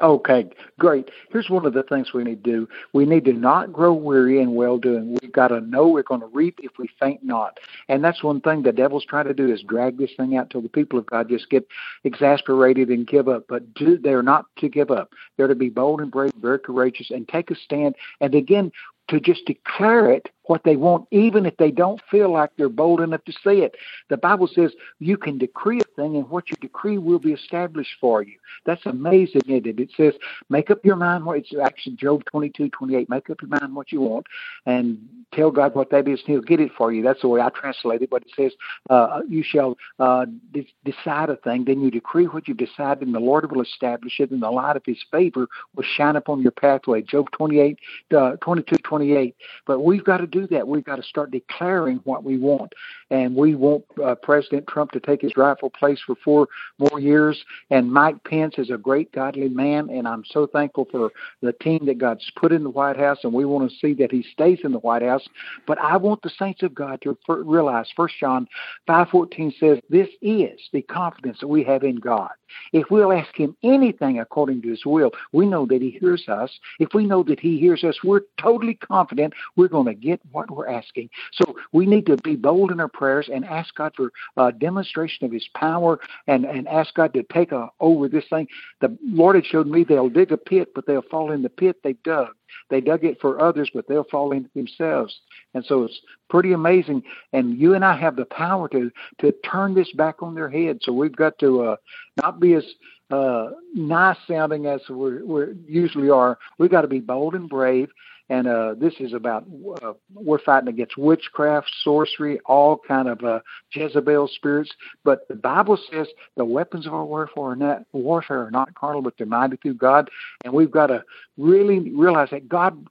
Okay, 0.00 0.48
great. 0.78 1.10
Here's 1.30 1.50
one 1.50 1.66
of 1.66 1.74
the 1.74 1.82
things 1.82 2.14
we 2.14 2.24
need 2.24 2.42
to 2.44 2.50
do. 2.50 2.68
We 2.94 3.04
need 3.04 3.26
to 3.26 3.34
not 3.34 3.72
grow 3.72 3.92
weary 3.92 4.40
in 4.40 4.54
well 4.54 4.78
doing. 4.78 5.18
We've 5.20 5.32
got 5.32 5.48
to 5.48 5.60
know 5.60 5.88
we're 5.88 6.02
going 6.02 6.22
to 6.22 6.28
reap 6.28 6.60
if 6.62 6.72
we 6.78 6.88
faint 6.98 7.22
not. 7.22 7.60
And 7.88 8.02
that's 8.02 8.22
one 8.22 8.40
thing 8.40 8.62
the 8.62 8.72
devil's 8.72 9.04
trying 9.04 9.26
to 9.26 9.34
do 9.34 9.52
is 9.52 9.62
drag 9.62 9.98
this 9.98 10.12
thing 10.16 10.36
out 10.36 10.48
till 10.48 10.62
the 10.62 10.70
people 10.70 10.98
of 10.98 11.04
God 11.06 11.28
just 11.28 11.50
get 11.50 11.66
exasperated 12.04 12.88
and 12.88 13.06
give 13.06 13.28
up. 13.28 13.44
But 13.48 13.74
do, 13.74 13.98
they're 13.98 14.22
not 14.22 14.46
to 14.58 14.68
give 14.70 14.90
up. 14.90 15.12
They're 15.36 15.46
to 15.46 15.54
be 15.54 15.68
bold 15.68 16.00
and 16.00 16.10
brave, 16.10 16.32
very 16.40 16.58
courageous, 16.58 17.10
and 17.10 17.28
take 17.28 17.50
a 17.50 17.54
stand. 17.54 17.94
And 18.22 18.34
again, 18.34 18.72
to 19.08 19.20
just 19.20 19.44
declare 19.44 20.10
it 20.10 20.30
what 20.44 20.64
they 20.64 20.76
want, 20.76 21.06
even 21.10 21.46
if 21.46 21.56
they 21.56 21.70
don't 21.70 22.00
feel 22.10 22.32
like 22.32 22.50
they're 22.56 22.68
bold 22.68 23.00
enough 23.00 23.24
to 23.24 23.32
say 23.32 23.58
it. 23.58 23.74
The 24.08 24.16
Bible 24.16 24.48
says 24.48 24.72
you 24.98 25.16
can 25.16 25.38
decree 25.38 25.80
a 25.80 26.00
thing, 26.00 26.16
and 26.16 26.28
what 26.28 26.50
you 26.50 26.56
decree 26.60 26.98
will 26.98 27.18
be 27.18 27.32
established 27.32 27.96
for 28.00 28.22
you. 28.22 28.36
That's 28.64 28.84
amazing, 28.86 29.42
isn't 29.46 29.66
it? 29.66 29.80
It 29.80 29.90
says, 29.96 30.14
make 30.48 30.70
up 30.70 30.84
your 30.84 30.96
mind 30.96 31.24
what 31.24 31.38
it's 31.38 31.52
actually 31.62 31.96
Job 31.96 32.24
22, 32.26 32.70
28. 32.70 33.08
Make 33.08 33.30
up 33.30 33.40
your 33.42 33.48
mind 33.48 33.74
what 33.74 33.92
you 33.92 34.00
want 34.00 34.26
and 34.66 34.98
tell 35.32 35.50
God 35.50 35.74
what 35.74 35.90
that 35.90 36.08
is, 36.08 36.20
and 36.20 36.28
He'll 36.28 36.42
get 36.42 36.60
it 36.60 36.72
for 36.76 36.92
you. 36.92 37.02
That's 37.02 37.22
the 37.22 37.28
way 37.28 37.40
I 37.40 37.48
translate 37.50 38.02
it. 38.02 38.10
But 38.10 38.22
it 38.22 38.32
says, 38.36 38.52
uh, 38.90 39.20
you 39.28 39.42
shall 39.42 39.76
uh, 39.98 40.26
de- 40.52 40.72
decide 40.84 41.30
a 41.30 41.36
thing, 41.36 41.64
then 41.64 41.80
you 41.80 41.90
decree 41.90 42.26
what 42.26 42.48
you've 42.48 42.58
decided, 42.58 43.06
and 43.06 43.14
the 43.14 43.20
Lord 43.20 43.50
will 43.50 43.62
establish 43.62 44.20
it, 44.20 44.30
and 44.30 44.42
the 44.42 44.50
light 44.50 44.76
of 44.76 44.82
His 44.84 45.02
favor 45.10 45.48
will 45.74 45.84
shine 45.84 46.16
upon 46.16 46.42
your 46.42 46.52
pathway. 46.52 47.02
Job 47.02 47.30
28, 47.32 47.78
uh, 48.14 48.36
22, 48.40 48.76
28. 48.76 49.34
But 49.66 49.80
we've 49.80 50.04
got 50.04 50.18
to 50.18 50.26
do 50.32 50.46
that. 50.48 50.66
We've 50.66 50.84
got 50.84 50.96
to 50.96 51.02
start 51.02 51.30
declaring 51.30 52.00
what 52.04 52.24
we 52.24 52.38
want. 52.38 52.72
And 53.10 53.36
we 53.36 53.54
want 53.54 53.84
uh, 54.02 54.16
President 54.16 54.66
Trump 54.66 54.90
to 54.92 55.00
take 55.00 55.22
his 55.22 55.36
rightful 55.36 55.70
place 55.70 56.00
for 56.04 56.16
four 56.24 56.48
more 56.78 56.98
years. 56.98 57.44
And 57.70 57.92
Mike 57.92 58.22
Pence 58.24 58.54
is 58.58 58.70
a 58.70 58.78
great, 58.78 59.12
godly 59.12 59.48
man. 59.48 59.90
And 59.90 60.08
I'm 60.08 60.24
so 60.26 60.46
thankful 60.46 60.88
for 60.90 61.10
the 61.40 61.52
team 61.52 61.86
that 61.86 61.98
God's 61.98 62.28
put 62.36 62.52
in 62.52 62.64
the 62.64 62.70
White 62.70 62.96
House. 62.96 63.18
And 63.22 63.32
we 63.32 63.44
want 63.44 63.70
to 63.70 63.76
see 63.76 63.94
that 63.94 64.10
he 64.10 64.24
stays 64.32 64.58
in 64.64 64.72
the 64.72 64.78
White 64.78 65.02
House. 65.02 65.26
But 65.66 65.78
I 65.78 65.96
want 65.96 66.22
the 66.22 66.30
saints 66.30 66.62
of 66.62 66.74
God 66.74 67.00
to 67.02 67.16
realize, 67.28 67.86
First 67.94 68.14
John 68.18 68.48
5.14 68.88 69.58
says, 69.60 69.78
this 69.88 70.08
is 70.20 70.58
the 70.72 70.82
confidence 70.82 71.38
that 71.40 71.48
we 71.48 71.62
have 71.64 71.84
in 71.84 71.96
God. 71.96 72.30
If 72.72 72.90
we'll 72.90 73.12
ask 73.12 73.34
him 73.34 73.56
anything 73.62 74.18
according 74.18 74.62
to 74.62 74.68
his 74.68 74.84
will, 74.84 75.10
we 75.32 75.46
know 75.46 75.66
that 75.66 75.82
he 75.82 75.90
hears 75.90 76.28
us. 76.28 76.50
If 76.78 76.94
we 76.94 77.06
know 77.06 77.22
that 77.24 77.40
he 77.40 77.58
hears 77.58 77.84
us, 77.84 77.98
we're 78.02 78.22
totally 78.40 78.74
confident 78.74 79.34
we're 79.56 79.68
going 79.68 79.86
to 79.86 79.94
get 79.94 80.20
what 80.30 80.50
we're 80.50 80.68
asking. 80.68 81.10
So 81.32 81.56
we 81.72 81.86
need 81.86 82.06
to 82.06 82.16
be 82.18 82.36
bold 82.36 82.70
in 82.70 82.80
our 82.80 82.88
prayers 82.88 83.28
and 83.32 83.44
ask 83.44 83.74
God 83.74 83.92
for 83.96 84.12
a 84.36 84.52
demonstration 84.52 85.26
of 85.26 85.32
his 85.32 85.48
power 85.54 85.98
and, 86.26 86.44
and 86.44 86.68
ask 86.68 86.94
God 86.94 87.14
to 87.14 87.22
take 87.32 87.52
a, 87.52 87.68
over 87.80 88.08
this 88.08 88.24
thing. 88.30 88.46
The 88.80 88.96
Lord 89.04 89.36
had 89.36 89.46
showed 89.46 89.66
me 89.66 89.84
they'll 89.84 90.08
dig 90.08 90.32
a 90.32 90.36
pit, 90.36 90.68
but 90.74 90.86
they'll 90.86 91.02
fall 91.02 91.32
in 91.32 91.42
the 91.42 91.50
pit 91.50 91.76
they 91.82 91.94
dug. 92.04 92.28
They 92.70 92.80
dug 92.80 93.04
it 93.04 93.20
for 93.20 93.40
others, 93.40 93.70
but 93.72 93.88
they'll 93.88 94.04
fall 94.04 94.32
into 94.32 94.50
themselves. 94.54 95.20
And 95.54 95.64
so 95.64 95.84
it's 95.84 96.00
pretty 96.28 96.52
amazing. 96.52 97.02
And 97.32 97.58
you 97.58 97.74
and 97.74 97.84
I 97.84 97.96
have 97.96 98.16
the 98.16 98.24
power 98.26 98.68
to 98.70 98.90
to 99.20 99.32
turn 99.50 99.74
this 99.74 99.90
back 99.92 100.22
on 100.22 100.34
their 100.34 100.50
head. 100.50 100.80
So 100.82 100.92
we've 100.92 101.16
got 101.16 101.38
to 101.38 101.62
uh, 101.62 101.76
not 102.16 102.40
be 102.40 102.54
as 102.54 102.64
uh, 103.10 103.50
nice 103.74 104.16
sounding 104.26 104.66
as 104.66 104.80
we 104.88 105.18
usually 105.66 106.08
are. 106.08 106.38
We've 106.58 106.70
got 106.70 106.82
to 106.82 106.88
be 106.88 107.00
bold 107.00 107.34
and 107.34 107.48
brave 107.48 107.90
and 108.28 108.46
uh, 108.46 108.74
this 108.78 108.94
is 109.00 109.12
about 109.12 109.44
uh, 109.82 109.92
we're 110.14 110.38
fighting 110.38 110.68
against 110.68 110.96
witchcraft, 110.96 111.70
sorcery, 111.82 112.40
all 112.46 112.80
kind 112.86 113.08
of 113.08 113.22
uh, 113.24 113.40
Jezebel 113.72 114.28
spirits. 114.28 114.70
But 115.04 115.26
the 115.28 115.34
Bible 115.34 115.78
says 115.90 116.08
the 116.36 116.44
weapons 116.44 116.86
of 116.86 116.94
our 116.94 117.04
warfare 117.04 117.44
are 117.44 117.56
not 117.56 117.82
warfare 117.92 118.46
are 118.46 118.50
not 118.50 118.74
carnal, 118.74 119.02
but 119.02 119.14
they're 119.18 119.26
mighty 119.26 119.56
through 119.56 119.74
God. 119.74 120.10
And 120.44 120.52
we've 120.52 120.70
got 120.70 120.86
to 120.88 121.04
really 121.36 121.90
realize 121.90 122.30
that 122.30 122.48
God 122.48 122.86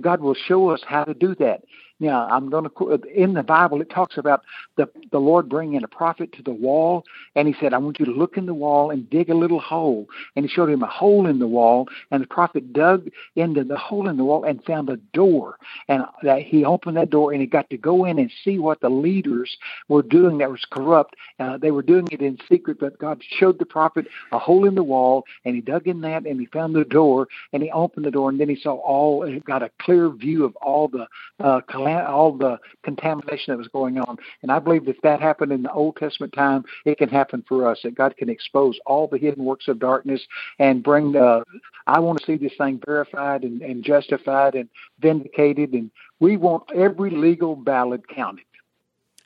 God 0.00 0.20
will 0.20 0.36
show 0.46 0.70
us 0.70 0.82
how 0.86 1.04
to 1.04 1.14
do 1.14 1.34
that. 1.36 1.62
Now, 2.00 2.26
I'm 2.28 2.48
going 2.48 2.64
to 2.68 3.02
in 3.14 3.34
the 3.34 3.42
Bible 3.42 3.80
it 3.82 3.90
talks 3.90 4.16
about 4.16 4.42
the 4.76 4.88
the 5.12 5.20
Lord 5.20 5.48
bringing 5.48 5.84
a 5.84 5.88
prophet 5.88 6.32
to 6.32 6.42
the 6.42 6.50
wall, 6.52 7.04
and 7.36 7.46
he 7.46 7.54
said, 7.60 7.74
"I 7.74 7.78
want 7.78 8.00
you 8.00 8.06
to 8.06 8.12
look 8.12 8.38
in 8.38 8.46
the 8.46 8.54
wall 8.54 8.90
and 8.90 9.08
dig 9.10 9.28
a 9.28 9.34
little 9.34 9.60
hole." 9.60 10.08
And 10.34 10.44
he 10.44 10.50
showed 10.50 10.70
him 10.70 10.82
a 10.82 10.86
hole 10.86 11.26
in 11.26 11.38
the 11.38 11.46
wall, 11.46 11.88
and 12.10 12.22
the 12.22 12.26
prophet 12.26 12.72
dug 12.72 13.10
into 13.36 13.64
the 13.64 13.76
hole 13.76 14.08
in 14.08 14.16
the 14.16 14.24
wall 14.24 14.44
and 14.44 14.64
found 14.64 14.88
a 14.88 14.96
door, 14.96 15.58
and 15.88 16.04
that 16.22 16.42
he 16.42 16.64
opened 16.64 16.96
that 16.96 17.10
door 17.10 17.32
and 17.32 17.40
he 17.42 17.46
got 17.46 17.68
to 17.70 17.76
go 17.76 18.06
in 18.06 18.18
and 18.18 18.32
see 18.44 18.58
what 18.58 18.80
the 18.80 18.88
leaders 18.88 19.56
were 19.88 20.02
doing 20.02 20.38
that 20.38 20.50
was 20.50 20.64
corrupt. 20.70 21.16
Uh, 21.38 21.58
they 21.58 21.70
were 21.70 21.82
doing 21.82 22.08
it 22.10 22.22
in 22.22 22.38
secret, 22.48 22.78
but 22.80 22.98
God 22.98 23.22
showed 23.38 23.58
the 23.58 23.66
prophet 23.66 24.06
a 24.32 24.38
hole 24.38 24.66
in 24.66 24.74
the 24.74 24.82
wall, 24.82 25.24
and 25.44 25.54
he 25.54 25.60
dug 25.60 25.86
in 25.86 26.00
that 26.00 26.24
and 26.26 26.40
he 26.40 26.46
found 26.46 26.74
the 26.74 26.84
door, 26.84 27.28
and 27.52 27.62
he 27.62 27.70
opened 27.70 28.06
the 28.06 28.10
door, 28.10 28.30
and 28.30 28.40
then 28.40 28.48
he 28.48 28.56
saw 28.56 28.74
all, 28.76 29.28
got 29.44 29.62
a 29.62 29.70
clear 29.80 30.08
view 30.08 30.44
of 30.44 30.56
all 30.56 30.88
the 30.88 31.06
uh, 31.40 31.60
all 31.98 32.32
the 32.32 32.58
contamination 32.82 33.52
that 33.52 33.58
was 33.58 33.68
going 33.68 33.98
on. 33.98 34.16
And 34.42 34.50
I 34.50 34.58
believe 34.58 34.88
if 34.88 35.00
that 35.02 35.20
happened 35.20 35.52
in 35.52 35.62
the 35.62 35.72
Old 35.72 35.96
Testament 35.96 36.32
time, 36.32 36.64
it 36.84 36.98
can 36.98 37.08
happen 37.08 37.44
for 37.48 37.68
us. 37.68 37.80
That 37.82 37.94
God 37.94 38.16
can 38.16 38.28
expose 38.28 38.78
all 38.86 39.08
the 39.08 39.18
hidden 39.18 39.44
works 39.44 39.68
of 39.68 39.78
darkness 39.78 40.22
and 40.58 40.82
bring. 40.82 41.16
Uh, 41.16 41.42
I 41.86 42.00
want 42.00 42.20
to 42.20 42.26
see 42.26 42.36
this 42.36 42.52
thing 42.56 42.80
verified 42.84 43.42
and, 43.42 43.62
and 43.62 43.84
justified 43.84 44.54
and 44.54 44.68
vindicated, 45.00 45.72
and 45.72 45.90
we 46.18 46.36
want 46.36 46.70
every 46.74 47.10
legal 47.10 47.56
ballot 47.56 48.08
counted. 48.08 48.44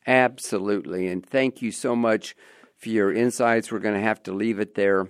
Absolutely. 0.06 1.08
And 1.08 1.24
thank 1.24 1.62
you 1.62 1.72
so 1.72 1.96
much 1.96 2.36
for 2.76 2.90
your 2.90 3.12
insights. 3.12 3.72
We're 3.72 3.78
going 3.78 3.94
to 3.94 4.00
have 4.00 4.22
to 4.24 4.32
leave 4.32 4.58
it 4.58 4.74
there. 4.74 5.08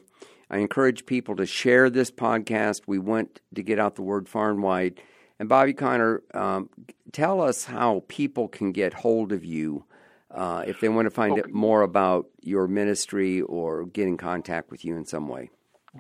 I 0.51 0.59
encourage 0.59 1.07
people 1.07 1.37
to 1.37 1.47
share 1.47 1.91
this 1.91 2.11
podcast. 2.11 2.83
We 2.87 2.99
want 2.99 3.41
to 3.55 3.63
get 3.63 3.79
out 3.79 3.97
the 3.97 4.03
word 4.03 4.29
far 4.29 4.51
and 4.51 4.63
wide. 4.63 5.01
And 5.39 5.49
Bobby 5.49 5.73
Conner, 5.73 6.23
um, 6.33 6.71
tell 7.13 7.41
us 7.41 7.65
how 7.65 8.05
people 8.09 8.49
can 8.49 8.73
get 8.73 8.95
hold 8.95 9.33
of 9.33 9.45
you 9.45 9.85
uh, 10.31 10.65
if 10.67 10.81
they 10.81 10.89
want 10.89 11.07
to 11.07 11.11
find 11.11 11.33
okay. 11.33 11.43
out 11.43 11.51
more 11.51 11.83
about 11.83 12.27
your 12.41 12.67
ministry 12.67 13.41
or 13.41 13.85
get 13.87 14.07
in 14.07 14.17
contact 14.17 14.71
with 14.71 14.85
you 14.85 14.97
in 14.97 15.07
some 15.07 15.29
way. 15.29 15.51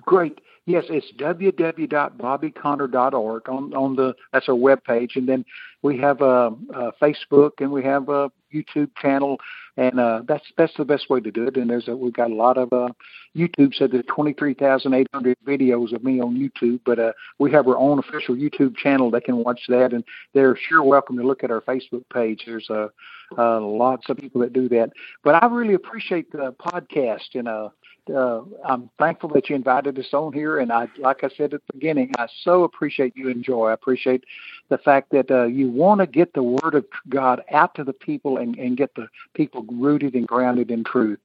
Great. 0.02 0.40
Yes, 0.66 0.84
it's 0.88 1.12
www.bobbyconner.org 1.18 3.48
on 3.48 3.74
on 3.74 3.96
the 3.96 4.14
that's 4.32 4.48
our 4.48 4.54
web 4.54 4.82
page, 4.82 5.16
and 5.16 5.28
then 5.28 5.44
we 5.82 5.98
have 5.98 6.22
a, 6.22 6.52
a 6.74 6.92
Facebook 7.00 7.50
and 7.58 7.70
we 7.70 7.84
have 7.84 8.08
a 8.08 8.32
YouTube 8.52 8.88
channel, 8.96 9.38
and 9.76 10.00
uh, 10.00 10.22
that's 10.26 10.44
that's 10.56 10.72
the 10.78 10.86
best 10.86 11.10
way 11.10 11.20
to 11.20 11.30
do 11.30 11.46
it. 11.46 11.58
And 11.58 11.68
there's 11.68 11.86
a, 11.86 11.94
we've 11.94 12.14
got 12.14 12.30
a 12.30 12.34
lot 12.34 12.56
of 12.56 12.72
uh, 12.72 12.88
YouTube 13.36 13.74
said 13.74 13.90
there's 13.92 14.06
23,800 14.08 15.36
videos 15.46 15.92
of 15.92 16.02
me 16.02 16.18
on 16.18 16.34
YouTube, 16.34 16.80
but 16.86 16.98
uh, 16.98 17.12
we 17.38 17.52
have 17.52 17.68
our 17.68 17.76
own 17.76 17.98
official 17.98 18.34
YouTube 18.34 18.74
channel. 18.76 19.10
They 19.10 19.20
can 19.20 19.36
watch 19.36 19.60
that, 19.68 19.92
and 19.92 20.02
they're 20.32 20.56
sure 20.56 20.82
welcome 20.82 21.18
to 21.18 21.26
look 21.26 21.44
at 21.44 21.50
our 21.50 21.60
Facebook 21.60 22.08
page. 22.12 22.44
There's 22.46 22.70
uh, 22.70 22.88
uh, 23.36 23.60
lots 23.60 24.08
of 24.08 24.16
people 24.16 24.40
that 24.40 24.54
do 24.54 24.70
that, 24.70 24.92
but 25.22 25.42
I 25.42 25.46
really 25.46 25.74
appreciate 25.74 26.32
the 26.32 26.54
podcast 26.58 27.34
and 27.34 27.48
uh 27.48 27.68
uh, 28.10 28.42
I'm 28.64 28.90
thankful 28.98 29.28
that 29.30 29.48
you 29.48 29.56
invited 29.56 29.98
us 29.98 30.12
on 30.12 30.32
here. 30.32 30.58
And 30.58 30.72
I, 30.72 30.88
like 30.98 31.24
I 31.24 31.28
said 31.36 31.54
at 31.54 31.62
the 31.66 31.72
beginning, 31.72 32.12
I 32.18 32.26
so 32.42 32.64
appreciate 32.64 33.16
you 33.16 33.30
and 33.30 33.44
Joy. 33.44 33.68
I 33.68 33.72
appreciate 33.72 34.24
the 34.68 34.78
fact 34.78 35.10
that 35.10 35.30
uh, 35.30 35.44
you 35.44 35.68
want 35.70 36.00
to 36.00 36.06
get 36.06 36.32
the 36.34 36.42
word 36.42 36.74
of 36.74 36.84
God 37.08 37.42
out 37.50 37.74
to 37.76 37.84
the 37.84 37.92
people 37.92 38.38
and, 38.38 38.56
and 38.58 38.76
get 38.76 38.94
the 38.94 39.08
people 39.34 39.64
rooted 39.70 40.14
and 40.14 40.26
grounded 40.26 40.70
in 40.70 40.84
truth. 40.84 41.18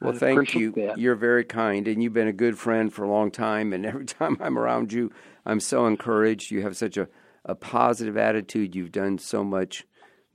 Well, 0.00 0.14
thank 0.14 0.54
you. 0.54 0.72
That. 0.72 0.98
You're 0.98 1.14
very 1.14 1.44
kind, 1.44 1.86
and 1.86 2.02
you've 2.02 2.14
been 2.14 2.28
a 2.28 2.32
good 2.32 2.58
friend 2.58 2.92
for 2.92 3.04
a 3.04 3.10
long 3.10 3.30
time. 3.30 3.72
And 3.72 3.84
every 3.84 4.04
time 4.06 4.38
I'm 4.40 4.58
around 4.58 4.92
you, 4.92 5.12
I'm 5.44 5.60
so 5.60 5.86
encouraged. 5.86 6.50
You 6.50 6.62
have 6.62 6.76
such 6.76 6.96
a, 6.96 7.08
a 7.44 7.54
positive 7.54 8.16
attitude. 8.16 8.74
You've 8.74 8.92
done 8.92 9.18
so 9.18 9.44
much 9.44 9.86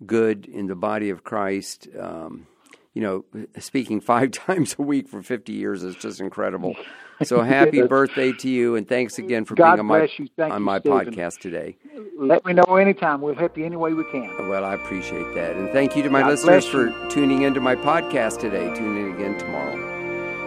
good 0.05 0.45
in 0.45 0.67
the 0.67 0.75
body 0.75 1.09
of 1.09 1.23
Christ. 1.23 1.87
Um, 1.99 2.47
you 2.95 3.01
know, 3.01 3.25
speaking 3.59 4.01
five 4.01 4.31
times 4.47 4.75
a 4.79 4.81
week 4.81 5.07
for 5.07 5.21
50 5.21 5.53
years 5.53 5.83
is 5.83 5.95
just 5.95 6.19
incredible. 6.19 6.75
So 7.23 7.41
happy 7.43 7.81
birthday 7.81 8.33
to 8.33 8.49
you, 8.49 8.75
and 8.75 8.85
thanks 8.85 9.17
again 9.17 9.45
for 9.45 9.55
God 9.55 9.77
being 9.77 9.79
on 9.79 9.85
my 9.85 10.09
on 10.53 10.61
my 10.61 10.79
Stephen. 10.79 11.13
podcast 11.13 11.39
today. 11.39 11.77
Let 12.19 12.45
me 12.45 12.51
know 12.51 12.75
anytime. 12.75 13.21
We'll 13.21 13.35
help 13.35 13.57
you 13.57 13.65
any 13.65 13.77
way 13.77 13.93
we 13.93 14.03
can. 14.11 14.49
Well, 14.49 14.65
I 14.65 14.73
appreciate 14.73 15.33
that, 15.33 15.55
and 15.55 15.69
thank 15.69 15.95
you 15.95 16.03
to 16.03 16.09
my 16.09 16.19
God 16.23 16.31
listeners 16.31 16.65
for 16.65 16.93
tuning 17.09 17.43
into 17.43 17.61
my 17.61 17.73
podcast 17.77 18.41
today. 18.41 18.65
Tune 18.75 18.97
in 18.97 19.15
again 19.15 19.37
tomorrow. 19.37 19.77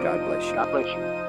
God 0.03 0.23
bless 0.27 0.45
you. 0.45 0.53
God 0.53 0.69
bless 0.69 0.85
you. 0.85 1.28